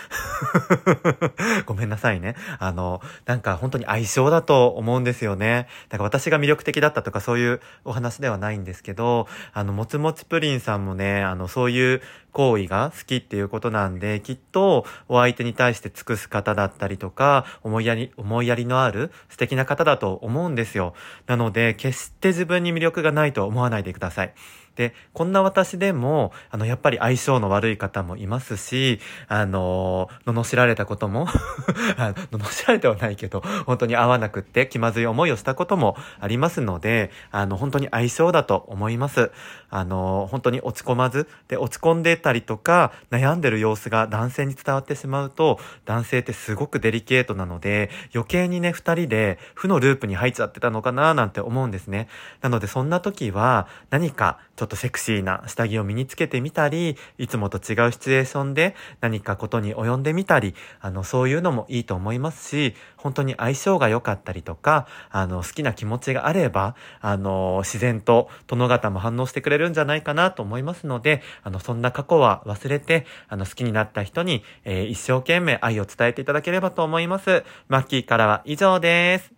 [1.65, 2.35] ごめんなさいね。
[2.59, 5.69] あの、なんか本当に相性だと思うんですよね。
[5.87, 20.88] だから私が魅力的だったとかそういうお話ではないんですけど、あの、もちもちプリンさんもね、あの、そういう行為が好きっていうことなんで、きっとお相手に対して尽くす方だったりとか、思いやり、思いやりのある素敵な方だと思うんですよ。
[21.27, 24.33] なので、決して自分に魅力がないと思わないでください。
[24.79, 31.27] で、こんな私でも、あの、やっぱり相性の悪い方もいますし、あの、罵られたことも、
[31.97, 39.31] あの罵られてはないけど、本当に合わなくって気まずい思いをしたこともありますので、あの、本当に相性だと思います。
[39.69, 52.07] あの、本当に落ち込まず、で、落ち込んでたりとか、悩んでる様子が男性に伝わってしまうと、男性ってすごくデリケートなので、余計にね、二人で負のループに入っちゃってたのかななんて思うんですね。
[52.41, 77.43] なので、そんな時は、何かちょっとセクシーな下着を身につけてみたり、いつもと違うシチュエーションで何かことに及んでみたり、あの、そういうのもいいと思いますし、本当に相性が良かったりとか、あの、好きな気持ちがあれば、あの、自然と殿方も反応してくれるんじゃないかなと思いますので、あの、そんな過去は忘れて、あの、好きになった人に、えー一生懸命愛を伝えていただければと思います。
[77.67, 79.31] マッキーからは以上です。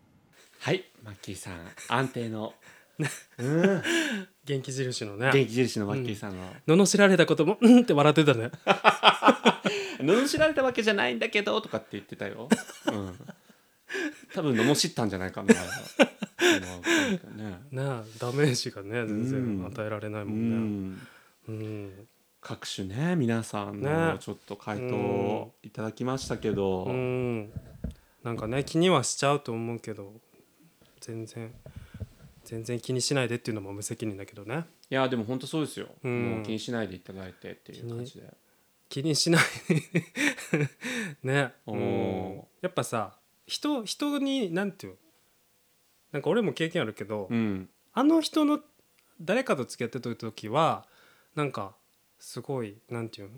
[0.59, 1.53] はいマッキーさん
[1.87, 2.53] 安定の
[3.39, 3.83] うん
[4.51, 5.31] 元気印のね。
[5.31, 6.35] 元気印のマッキーさん
[6.67, 8.51] の、罵られたこともうんって笑ってたね。
[10.01, 12.49] 罵られたわけじゃないんだけどとかって言ってたよ、
[12.87, 13.19] うん、
[14.33, 15.53] 多分罵ったんじゃないかな。
[15.53, 15.63] あ
[16.41, 17.59] れはね。
[17.71, 17.83] ね
[18.19, 19.57] ダメージがね全うん。
[19.59, 20.99] 然与えられないうもんんね。
[21.47, 22.07] うん。
[22.41, 27.51] 各種ね皆さんねのちょっと回答をいただきましたけど、うん。
[28.23, 30.13] なんかね気にはしちゃうと思うけど
[30.99, 31.53] 全然
[32.51, 34.65] 全然気にしないでっていうのも無責任だけどね。
[34.89, 36.31] いやでも本当そうですよ、うん。
[36.31, 38.29] もう気にしないでいただいてっていう感じで。
[38.89, 39.41] 気にしない。
[41.23, 43.15] ね、おうーん、やっぱさ
[43.47, 44.99] 人人になんていうの？
[46.11, 47.69] なんか俺も経験あるけど、うん。
[47.93, 48.59] あの人の
[49.21, 50.85] 誰かと付き合ってる時は
[51.35, 51.73] なんか
[52.19, 53.37] すごいなんていうの？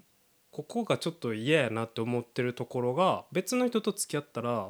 [0.50, 4.70] ここがちょっと嫌やなって思ってるところが別の人と付き合ったら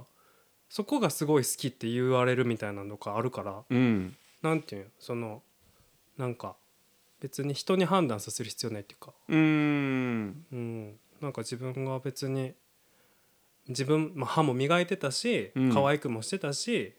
[0.67, 5.41] そこがすごい好きって言われるみたいなのがあるからうんなんていうのその
[6.17, 6.55] なんか
[7.19, 9.13] 別に人に判断させる必要ないっていうか。
[9.29, 10.45] うーん。
[10.51, 12.53] うん、なんか自分が別に
[13.69, 15.73] 自分、まあ、歯も磨いてたし、うん。
[15.73, 16.93] 可愛くもしてたし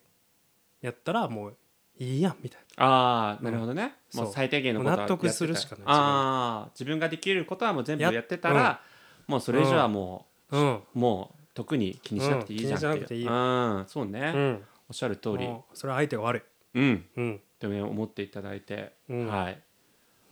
[0.80, 1.57] やったらもう
[1.99, 4.20] いいやんみたいああなるほどね、うん。
[4.22, 8.80] もう最低限のことは納得するしかないああ自分ができることはもう全部やってたら、や
[9.26, 10.74] もうそれ以上はもなうん。
[10.76, 15.49] う、もう特に気にしなくていいじゃんっていう、うん気にしなくていいうんそうね、うん、おっしゃる通り。
[15.74, 16.42] それは相手が悪い
[16.75, 17.05] うん。
[17.16, 17.41] うん。
[17.59, 19.27] とね思っていただいて、うん。
[19.27, 19.62] はい。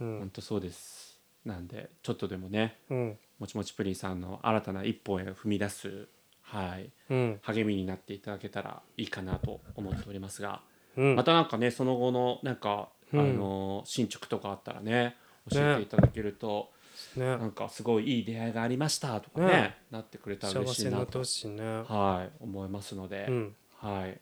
[0.01, 0.19] うん。
[0.19, 1.21] 本当そうです。
[1.45, 3.19] なんでちょっとでもねうん。
[3.39, 6.07] もちもちプリンさんの新たな一歩へ踏み出す
[6.43, 6.91] はい。
[7.11, 7.41] うん。
[7.43, 10.61] 励みになっていただけたらいいかなと思っておりますが、
[10.97, 11.17] うん。
[11.17, 13.21] またなんかねその後のなんか、うん。
[13.21, 15.17] あの進捗とかあったらね
[15.51, 16.71] 教えていただけると、
[17.17, 17.25] ね。
[17.25, 21.19] なんかすごいいい出会いがありましたとかねねなってくれたら幸嬉しいなと
[21.49, 24.21] ねはい思いますので、うんはい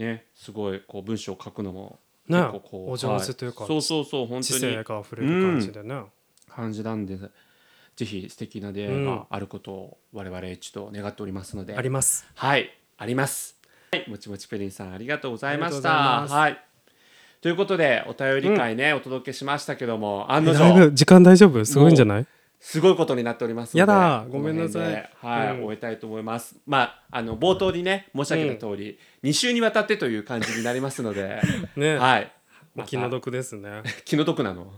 [0.00, 2.40] ねすごいこう文章を書くのもね
[2.72, 4.72] お上手というかはそうそうそう本知当に。
[4.74, 6.02] 性があふれる感じでね、
[6.48, 7.16] 感じなんで
[7.96, 12.26] ぜひ素敵な出会いがあることを我々ちょっと願っておりますので、あります。
[12.34, 13.56] はい、あります。
[13.92, 15.90] はい、もちもちプリンさんありがとうございました。
[16.26, 16.64] はい。
[17.42, 21.64] ということでお便り会ね、お届けしましたけども案のだい定ぶ時間大丈夫？
[21.64, 22.26] すごいんじゃない？
[22.60, 25.10] すごいことになっておりますのでやだごめんなさい。
[25.20, 25.64] はい、うん。
[25.64, 26.56] 終えたいと思います。
[26.66, 31.40] まああの冒頭にね申し上げた通り、2週にわたってという感じになりますので
[31.74, 32.32] ね、はい。
[32.76, 33.82] お気の毒ですね。
[34.04, 34.74] 気の毒なの。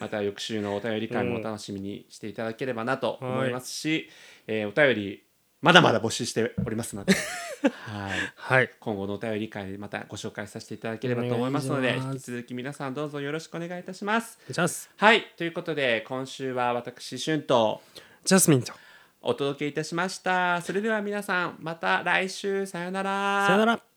[0.00, 4.08] また翌週のお便り会もお楽しみにしていただければなと思いますし、
[4.46, 5.25] えーお便り
[5.66, 7.12] まだまだ募集しておりますので、
[7.90, 8.70] はい、はい。
[8.78, 14.38] 今後のお便り会でまたご紹介させていただければと思いますので引き続き皆さんどうぞよろしくお願いいたします。
[14.96, 15.24] はい。
[15.36, 17.82] ということで今週は私春と
[18.24, 18.72] ジャスミンと。
[19.22, 20.62] お届けいたしました。
[20.62, 22.64] それでは皆さんまた来週。
[22.64, 23.46] さようなら。
[23.48, 23.95] さよなら